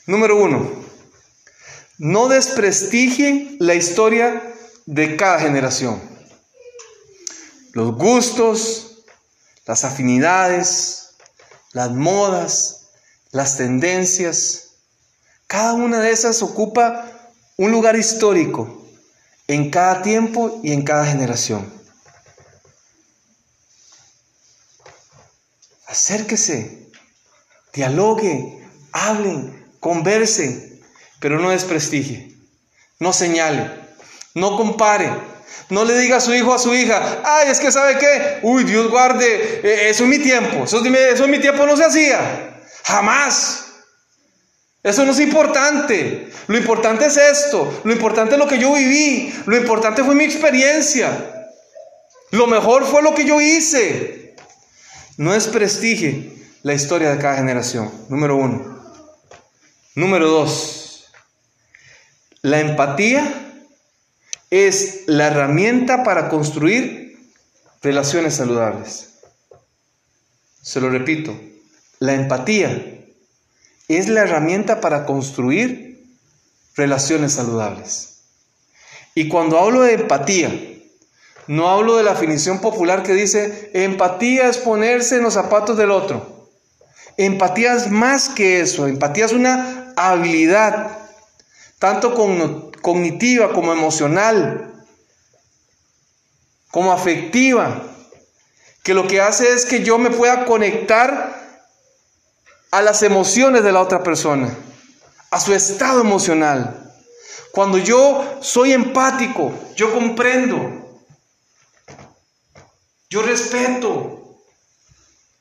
Número 0.07 0.43
uno, 0.43 0.73
no 1.99 2.29
desprestigie 2.29 3.59
la 3.61 3.75
historia 3.75 4.43
de 4.87 5.17
cada 5.17 5.39
generación. 5.39 6.01
Los 7.73 7.95
gustos, 7.97 9.05
las 9.67 9.85
afinidades, 9.85 11.11
las 11.73 11.91
modas, 11.91 12.87
las 13.33 13.59
tendencias, 13.59 14.77
cada 15.47 15.75
una 15.75 16.01
de 16.01 16.11
esas 16.11 16.41
ocupa 16.41 17.11
un 17.59 17.71
lugar 17.71 17.97
histórico 17.97 18.81
en 19.47 19.71
cada 19.71 20.03
tiempo 20.03 20.61
y 20.63 20.73
en 20.73 20.83
cada 20.83 21.07
generación. 21.07 21.73
Acérquese, 25.87 26.89
dialogue, 27.73 28.67
hablen, 28.93 29.67
conversen, 29.81 30.81
pero 31.21 31.39
no 31.39 31.51
desprestigie, 31.51 32.37
no 32.99 33.13
señale, 33.13 33.71
no 34.35 34.57
compare, 34.57 35.35
No 35.71 35.85
le 35.85 35.99
diga 35.99 36.17
a 36.17 36.21
su 36.21 36.35
hijo 36.35 36.51
o 36.51 36.55
a 36.55 36.59
su 36.59 36.75
hija, 36.75 37.23
ay, 37.25 37.49
es 37.51 37.59
que 37.59 37.73
sabe 37.73 37.99
qué, 37.99 38.41
uy, 38.43 38.65
Dios 38.65 38.91
guarde, 38.91 39.61
eh, 39.63 39.89
eso 39.89 40.05
es 40.05 40.11
mi 40.11 40.19
tiempo, 40.19 40.65
eso, 40.65 40.85
eso 40.85 41.29
mi 41.29 41.39
tiempo 41.39 41.65
no 41.65 41.77
se 41.77 41.85
hacía, 41.85 42.61
jamás. 42.85 43.64
Eso 44.85 45.07
no 45.07 45.13
es 45.13 45.21
importante. 45.21 46.31
Lo 46.47 46.59
importante 46.59 47.07
es 47.07 47.17
esto. 47.17 47.81
Lo 47.85 47.93
importante 47.93 48.35
es 48.35 48.39
lo 48.39 48.47
que 48.47 48.59
yo 48.59 48.75
viví. 48.75 49.35
Lo 49.47 49.57
importante 49.57 50.05
fue 50.05 50.15
mi 50.15 50.25
experiencia. 50.25 51.49
Lo 52.31 52.47
mejor 52.47 52.85
fue 52.85 53.03
lo 53.03 53.15
que 53.15 53.25
yo 53.25 53.41
hice. 53.41 54.37
No 55.17 55.35
es 55.35 55.49
prestigio 55.49 56.31
la 56.63 56.75
historia 56.75 57.11
de 57.11 57.19
cada 57.19 57.37
generación. 57.37 57.91
Número 58.11 58.37
uno. 58.37 58.79
Número 59.95 60.29
dos. 60.29 61.07
La 62.43 62.61
empatía 62.61 63.33
es 64.51 65.05
la 65.07 65.29
herramienta 65.29 66.05
para 66.05 66.29
construir 66.29 67.33
relaciones 67.81 68.35
saludables. 68.35 69.15
Se 70.61 70.79
lo 70.79 70.91
repito. 70.91 71.35
La 72.01 72.13
empatía 72.13 72.95
es 73.97 74.09
la 74.09 74.23
herramienta 74.23 74.81
para 74.81 75.05
construir 75.07 76.07
relaciones 76.77 77.33
saludables. 77.33 78.21
Y 79.15 79.29
cuando 79.29 79.59
hablo 79.59 79.83
de 79.83 79.95
empatía, 79.95 80.53
no 81.47 81.69
hablo 81.69 81.97
de 81.97 82.05
la 82.05 82.15
definición 82.15 82.61
popular 82.61 83.03
que 83.03 83.13
dice, 83.13 83.71
empatía 83.75 84.49
es 84.49 84.59
ponerse 84.59 85.17
en 85.17 85.23
los 85.23 85.35
zapatos 85.35 85.77
del 85.77 85.91
otro. 85.91 86.49
Empatía 87.17 87.75
es 87.75 87.91
más 87.91 88.29
que 88.29 88.61
eso, 88.61 88.87
empatía 88.87 89.27
es 89.27 89.33
una 89.33 89.93
habilidad, 89.97 90.99
tanto 91.79 92.15
cognitiva 92.83 93.53
como 93.53 93.73
emocional, 93.73 94.73
como 96.71 96.93
afectiva, 96.93 97.83
que 98.83 98.95
lo 98.95 99.07
que 99.07 99.21
hace 99.21 99.53
es 99.53 99.65
que 99.65 99.85
yo 99.85 99.99
me 99.99 100.11
pueda 100.11 100.45
conectar 100.45 101.44
a 102.75 102.83
las 102.83 103.05
emociones 103.05 103.63
de 103.63 103.71
la 103.71 103.81
otra 103.81 104.03
persona, 104.03 104.53
a 105.31 105.39
su 105.39 105.55
estado 105.55 106.01
emocional. 106.01 106.93
Cuando 107.53 107.79
yo 107.79 108.39
soy 108.41 108.73
empático, 108.73 109.55
yo 109.77 109.95
comprendo, 109.95 111.01
yo 113.09 113.23
respeto, 113.23 114.41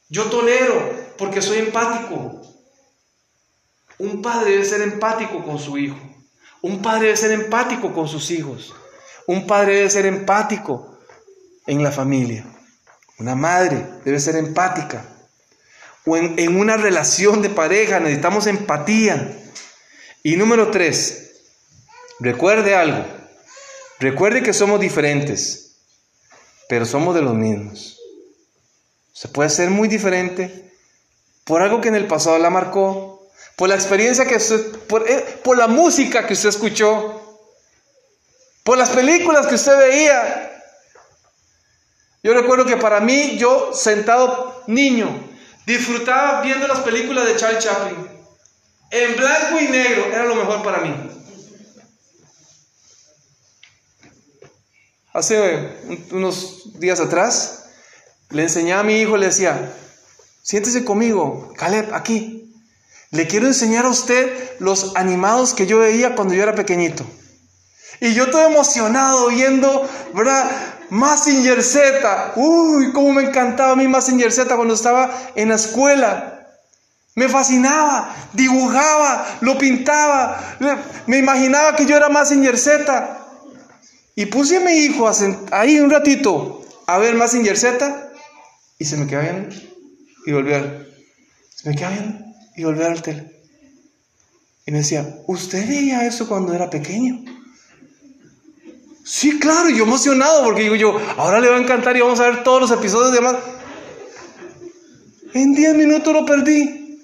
yo 0.10 0.26
tolero, 0.26 1.15
porque 1.17 1.41
soy 1.41 1.58
empático. 1.58 2.39
Un 3.98 4.22
padre 4.22 4.52
debe 4.52 4.65
ser 4.65 4.84
empático 4.84 5.43
con 5.43 5.58
su 5.58 5.80
hijo. 5.80 5.98
Un 6.62 6.84
padre 6.84 7.08
debe 7.08 7.17
ser 7.17 7.32
empático 7.32 7.96
con 7.96 8.08
sus 8.08 8.30
hijos. 8.30 8.76
Un 9.26 9.48
padre 9.48 9.78
debe 9.78 9.89
ser 9.89 10.06
empático 10.06 11.00
en 11.65 11.82
la 11.82 11.91
familia. 11.91 12.46
Una 13.17 13.34
madre 13.34 13.88
debe 14.06 14.19
ser 14.19 14.36
empática 14.36 15.12
o 16.06 16.18
en, 16.18 16.58
una 16.58 16.78
relación 16.78 17.42
de 17.42 17.50
pareja 17.50 18.00
necesitamos 18.00 18.48
empatía. 18.48 19.39
Y 20.22 20.36
número 20.36 20.72
tres, 20.72 21.32
recuerde 22.20 22.76
algo. 22.76 23.06
Recuerde 24.00 24.44
que 24.44 24.54
somos 24.54 24.80
diferentes, 24.80 25.78
pero 26.68 26.86
somos 26.86 27.16
de 27.16 27.22
los 27.22 27.36
mismos. 27.36 28.00
Se 29.13 29.28
puede 29.28 29.50
ser 29.50 29.70
muy 29.70 29.88
diferente 29.88 30.72
por 31.46 31.62
algo 31.62 31.82
que 31.82 31.89
en 31.89 31.96
el 31.96 32.08
pasado 32.08 32.38
la 32.39 32.50
marcó, 32.50 33.30
por 33.56 33.70
la 33.70 33.76
experiencia 33.76 34.26
que 34.26 34.36
usted, 34.36 34.72
por, 34.88 35.10
eh, 35.10 35.39
por 35.44 35.58
la 35.58 35.68
música 35.68 36.26
que 36.26 36.34
usted 36.34 36.50
escuchó, 36.50 37.22
por 38.63 38.78
las 38.78 38.89
películas 38.89 39.48
que 39.48 39.56
usted 39.56 39.78
veía. 39.78 40.50
Yo 42.24 42.34
recuerdo 42.34 42.66
que 42.66 42.78
para 42.78 43.02
mí, 43.02 43.38
yo 43.38 43.74
sentado 43.74 44.63
niño, 44.68 45.33
Disfrutaba 45.65 46.41
viendo 46.41 46.67
las 46.67 46.80
películas 46.80 47.26
de 47.26 47.38
Charles 47.38 47.63
Chaplin. 47.63 47.95
En 48.91 49.15
blanco 49.15 49.60
y 49.60 49.67
negro 49.69 50.06
era 50.08 50.26
lo 50.26 50.36
mejor 50.36 50.62
para 50.62 50.80
mí. 50.80 50.93
Hace 55.13 55.69
unos 56.12 56.80
días 56.80 56.99
atrás 56.99 57.65
le 58.30 58.43
enseñaba 58.43 58.82
a 58.82 58.84
mi 58.84 58.99
hijo, 58.99 59.15
le 59.15 59.28
decía, 59.28 59.73
siéntese 60.41 60.84
conmigo, 60.84 61.54
Caleb, 61.56 61.93
aquí. 61.93 62.52
Le 63.12 63.28
quiero 63.28 63.45
enseñar 63.45 63.86
a 63.86 63.89
usted 63.89 64.58
los 64.60 64.95
animados 64.95 65.54
que 65.54 65.67
yo 65.67 65.80
veía 65.80 66.15
cuando 66.15 66.34
yo 66.34 66.41
era 66.41 66.56
pequeñito. 66.56 67.06
Y 67.99 68.15
yo 68.15 68.32
todo 68.32 68.41
emocionado 68.41 69.28
viendo, 69.30 69.88
¿verdad? 70.15 70.49
Massinger 70.93 71.63
Z. 71.63 72.34
Uy, 72.36 72.91
cómo 72.93 73.13
me 73.13 73.23
encantaba 73.23 73.71
a 73.71 73.75
mí 73.75 73.88
Massinger 73.88 74.32
Z 74.32 74.56
cuando 74.56 74.75
estaba 74.75 75.12
en 75.34 75.49
la 75.49 75.56
escuela. 75.56 76.47
Me 77.15 77.27
fascinaba, 77.29 78.15
dibujaba, 78.34 79.25
lo 79.41 79.58
pintaba. 79.58 80.56
Me 81.08 81.17
imaginaba 81.17 81.75
que 81.75 81.88
yo 81.88 81.97
era 81.97 82.10
Massinger 82.10 82.60
Z. 82.60 83.25
Y 84.15 84.27
puse 84.27 84.58
a 84.58 84.60
mi 84.60 84.73
hijo 84.73 85.10
ahí 85.51 85.79
un 85.79 85.89
ratito 85.89 86.63
a 86.86 86.99
ver 86.99 87.15
Massinger 87.15 87.58
Z 87.58 88.12
y 88.77 88.86
se 88.86 88.95
me 88.97 89.08
quedaba 89.08 89.32
viendo 89.32 89.56
y 90.27 90.32
volví 90.32 90.53
a 90.53 90.86
Se 91.56 91.69
me 91.69 91.75
quedaba 91.75 91.95
viendo 91.95 92.25
y 92.56 92.63
volví 92.65 92.84
al 92.84 93.01
tele. 93.01 93.32
Y 94.67 94.71
me 94.71 94.77
decía, 94.77 95.17
¿usted 95.25 95.67
veía 95.67 96.06
eso 96.06 96.27
cuando 96.27 96.53
era 96.53 96.69
pequeño? 96.69 97.33
Sí, 99.04 99.38
claro, 99.38 99.70
yo 99.70 99.84
emocionado 99.84 100.46
porque 100.46 100.62
digo 100.62 100.76
yo, 100.76 100.98
ahora 101.18 101.42
le 101.42 101.50
va 101.50 101.58
a 101.58 101.62
encantar 101.62 101.96
y 101.98 102.00
vamos 102.00 102.22
a 102.22 102.30
ver 102.30 102.44
todos 102.44 102.62
los 102.62 102.72
episodios 102.72 103.12
de 103.12 103.20
más. 103.20 103.36
En 105.34 105.54
10 105.54 105.76
minutos 105.76 106.13
lo 106.13 106.26
perdí. 106.26 107.02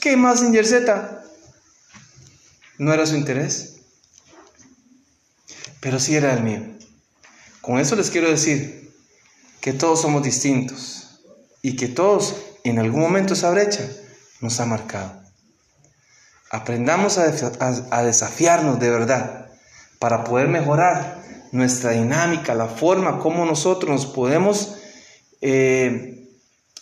¿Qué 0.00 0.16
más 0.16 0.40
en 0.40 0.64
Z? 0.64 1.24
No 2.78 2.92
era 2.92 3.06
su 3.06 3.16
interés, 3.16 3.80
pero 5.80 6.00
sí 6.00 6.14
era 6.14 6.32
el 6.32 6.42
mío. 6.42 6.62
Con 7.60 7.78
eso 7.78 7.96
les 7.96 8.10
quiero 8.10 8.30
decir 8.30 8.94
que 9.60 9.72
todos 9.72 10.00
somos 10.00 10.22
distintos 10.22 11.20
y 11.60 11.76
que 11.76 11.88
todos 11.88 12.36
en 12.64 12.78
algún 12.78 13.00
momento 13.00 13.34
esa 13.34 13.50
brecha 13.50 13.86
nos 14.40 14.58
ha 14.60 14.64
marcado. 14.64 15.20
Aprendamos 16.50 17.18
a, 17.18 17.24
a 17.90 18.02
desafiarnos 18.04 18.78
de 18.78 18.90
verdad 18.90 19.45
para 19.98 20.24
poder 20.24 20.48
mejorar 20.48 21.22
nuestra 21.52 21.92
dinámica, 21.92 22.54
la 22.54 22.66
forma 22.66 23.18
como 23.18 23.44
nosotros 23.44 23.90
nos 23.90 24.06
podemos 24.06 24.76
eh, 25.40 26.28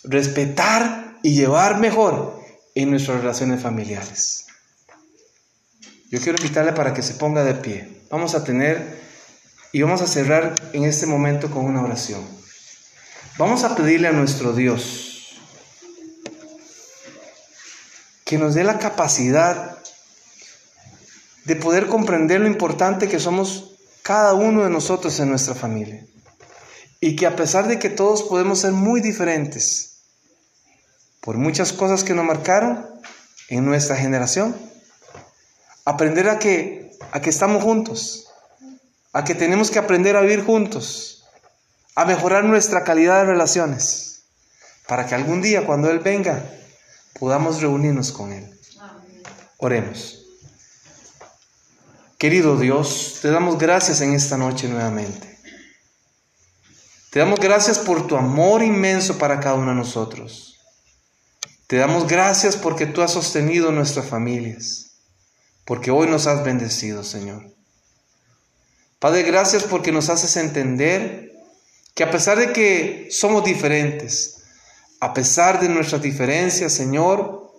respetar 0.03 1.17
y 1.23 1.35
llevar 1.35 1.79
mejor 1.79 2.39
en 2.75 2.91
nuestras 2.91 3.21
relaciones 3.21 3.61
familiares. 3.61 4.47
Yo 6.11 6.19
quiero 6.19 6.37
invitarle 6.41 6.73
para 6.73 6.93
que 6.93 7.01
se 7.01 7.15
ponga 7.15 7.43
de 7.43 7.55
pie. 7.55 8.01
Vamos 8.09 8.35
a 8.35 8.43
tener 8.43 9.03
y 9.71 9.81
vamos 9.81 10.01
a 10.01 10.07
cerrar 10.07 10.55
en 10.73 10.83
este 10.83 11.05
momento 11.05 11.49
con 11.49 11.65
una 11.65 11.83
oración. 11.83 12.21
Vamos 13.37 13.63
a 13.63 13.75
pedirle 13.75 14.07
a 14.07 14.13
nuestro 14.13 14.53
Dios 14.53 15.35
que 18.23 18.37
nos 18.37 18.55
dé 18.55 18.63
la 18.63 18.79
capacidad 18.79 19.77
de 21.45 21.55
poder 21.55 21.87
comprender 21.87 22.41
lo 22.41 22.47
importante 22.47 23.07
que 23.07 23.19
somos 23.19 23.75
cada 24.01 24.33
uno 24.33 24.63
de 24.63 24.69
nosotros 24.69 25.19
en 25.19 25.29
nuestra 25.29 25.55
familia. 25.55 26.05
Y 26.99 27.15
que 27.15 27.27
a 27.27 27.35
pesar 27.35 27.67
de 27.67 27.79
que 27.79 27.89
todos 27.89 28.23
podemos 28.23 28.59
ser 28.59 28.71
muy 28.71 28.99
diferentes 28.99 30.01
por 31.21 31.37
muchas 31.37 31.71
cosas 31.73 32.03
que 32.03 32.13
nos 32.13 32.25
marcaron 32.25 32.85
en 33.49 33.65
nuestra 33.65 33.95
generación, 33.95 34.55
aprender 35.83 36.29
a 36.29 36.39
que, 36.39 36.97
a 37.11 37.21
que 37.21 37.29
estamos 37.29 37.63
juntos, 37.63 38.27
a 39.13 39.23
que 39.23 39.35
tenemos 39.35 39.71
que 39.71 39.79
aprender 39.79 40.15
a 40.15 40.21
vivir 40.21 40.43
juntos, 40.43 41.25
a 41.95 42.05
mejorar 42.05 42.43
nuestra 42.43 42.83
calidad 42.83 43.19
de 43.19 43.31
relaciones, 43.31 44.23
para 44.87 45.05
que 45.05 45.15
algún 45.15 45.41
día 45.41 45.65
cuando 45.65 45.89
Él 45.89 45.99
venga 45.99 46.43
podamos 47.19 47.61
reunirnos 47.61 48.11
con 48.11 48.31
Él. 48.31 48.51
Oremos. 49.57 50.24
Querido 52.17 52.57
Dios, 52.57 53.19
te 53.21 53.29
damos 53.29 53.57
gracias 53.57 53.99
en 53.99 54.13
esta 54.13 54.37
noche 54.37 54.69
nuevamente. 54.69 55.37
Te 57.09 57.19
damos 57.19 57.39
gracias 57.39 57.77
por 57.79 58.07
tu 58.07 58.15
amor 58.15 58.63
inmenso 58.63 59.17
para 59.17 59.39
cada 59.39 59.55
uno 59.55 59.71
de 59.71 59.75
nosotros. 59.75 60.59
Te 61.67 61.77
damos 61.77 62.07
gracias 62.07 62.55
porque 62.55 62.85
tú 62.85 63.01
has 63.01 63.11
sostenido 63.11 63.71
nuestras 63.71 64.05
familias, 64.05 64.91
porque 65.65 65.91
hoy 65.91 66.07
nos 66.07 66.25
has 66.27 66.43
bendecido, 66.43 67.03
Señor. 67.03 67.43
Padre, 68.99 69.23
gracias 69.23 69.63
porque 69.63 69.91
nos 69.91 70.09
haces 70.09 70.37
entender 70.37 71.33
que 71.95 72.03
a 72.03 72.11
pesar 72.11 72.37
de 72.37 72.53
que 72.53 73.09
somos 73.11 73.43
diferentes, 73.43 74.43
a 75.01 75.13
pesar 75.13 75.59
de 75.59 75.67
nuestras 75.67 76.01
diferencias, 76.01 76.71
Señor, 76.73 77.51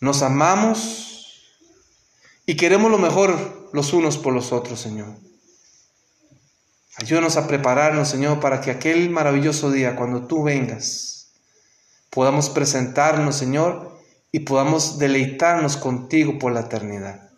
nos 0.00 0.22
amamos 0.22 1.11
y 2.46 2.56
queremos 2.56 2.90
lo 2.90 2.98
mejor 2.98 3.68
los 3.72 3.92
unos 3.92 4.18
por 4.18 4.32
los 4.32 4.52
otros, 4.52 4.80
Señor. 4.80 5.14
Ayúdanos 6.96 7.36
a 7.36 7.46
prepararnos, 7.46 8.08
Señor, 8.08 8.40
para 8.40 8.60
que 8.60 8.70
aquel 8.70 9.10
maravilloso 9.10 9.70
día, 9.70 9.96
cuando 9.96 10.26
tú 10.26 10.42
vengas, 10.42 11.32
podamos 12.10 12.50
presentarnos, 12.50 13.36
Señor, 13.36 13.98
y 14.30 14.40
podamos 14.40 14.98
deleitarnos 14.98 15.76
contigo 15.76 16.38
por 16.38 16.52
la 16.52 16.60
eternidad. 16.60 17.30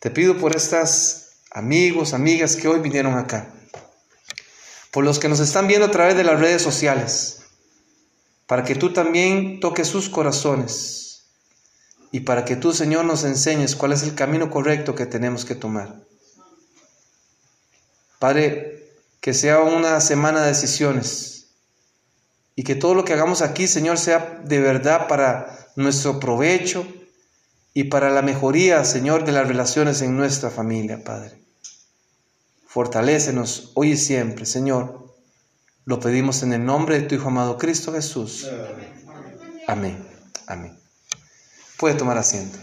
Te 0.00 0.10
pido 0.10 0.36
por 0.38 0.54
estas 0.54 1.40
amigos, 1.50 2.12
amigas 2.12 2.56
que 2.56 2.68
hoy 2.68 2.80
vinieron 2.80 3.16
acá, 3.16 3.52
por 4.90 5.04
los 5.04 5.18
que 5.18 5.28
nos 5.28 5.40
están 5.40 5.66
viendo 5.66 5.86
a 5.86 5.90
través 5.90 6.16
de 6.16 6.24
las 6.24 6.40
redes 6.40 6.62
sociales, 6.62 7.42
para 8.46 8.64
que 8.64 8.74
tú 8.74 8.92
también 8.92 9.60
toques 9.60 9.88
sus 9.88 10.08
corazones 10.08 11.07
y 12.10 12.20
para 12.20 12.44
que 12.44 12.56
tú, 12.56 12.72
Señor, 12.72 13.04
nos 13.04 13.24
enseñes 13.24 13.76
cuál 13.76 13.92
es 13.92 14.02
el 14.02 14.14
camino 14.14 14.50
correcto 14.50 14.94
que 14.94 15.06
tenemos 15.06 15.44
que 15.44 15.54
tomar. 15.54 15.96
Padre, 18.18 18.92
que 19.20 19.34
sea 19.34 19.60
una 19.60 20.00
semana 20.00 20.42
de 20.42 20.48
decisiones 20.48 21.48
y 22.56 22.64
que 22.64 22.74
todo 22.74 22.94
lo 22.94 23.04
que 23.04 23.12
hagamos 23.12 23.42
aquí, 23.42 23.68
Señor, 23.68 23.98
sea 23.98 24.40
de 24.44 24.58
verdad 24.60 25.06
para 25.06 25.68
nuestro 25.76 26.18
provecho 26.18 26.86
y 27.74 27.84
para 27.84 28.10
la 28.10 28.22
mejoría, 28.22 28.84
Señor, 28.84 29.24
de 29.24 29.32
las 29.32 29.46
relaciones 29.46 30.02
en 30.02 30.16
nuestra 30.16 30.50
familia, 30.50 31.04
Padre. 31.04 31.38
Fortalécenos 32.66 33.70
hoy 33.74 33.92
y 33.92 33.96
siempre, 33.96 34.46
Señor. 34.46 35.14
Lo 35.84 36.00
pedimos 36.00 36.42
en 36.42 36.52
el 36.52 36.64
nombre 36.64 37.00
de 37.00 37.06
tu 37.06 37.14
Hijo 37.14 37.28
amado 37.28 37.56
Cristo 37.56 37.92
Jesús. 37.92 38.48
Amén. 39.66 40.04
Amén. 40.46 40.78
Puede 41.78 41.94
tomar 41.94 42.18
asiento. 42.18 42.58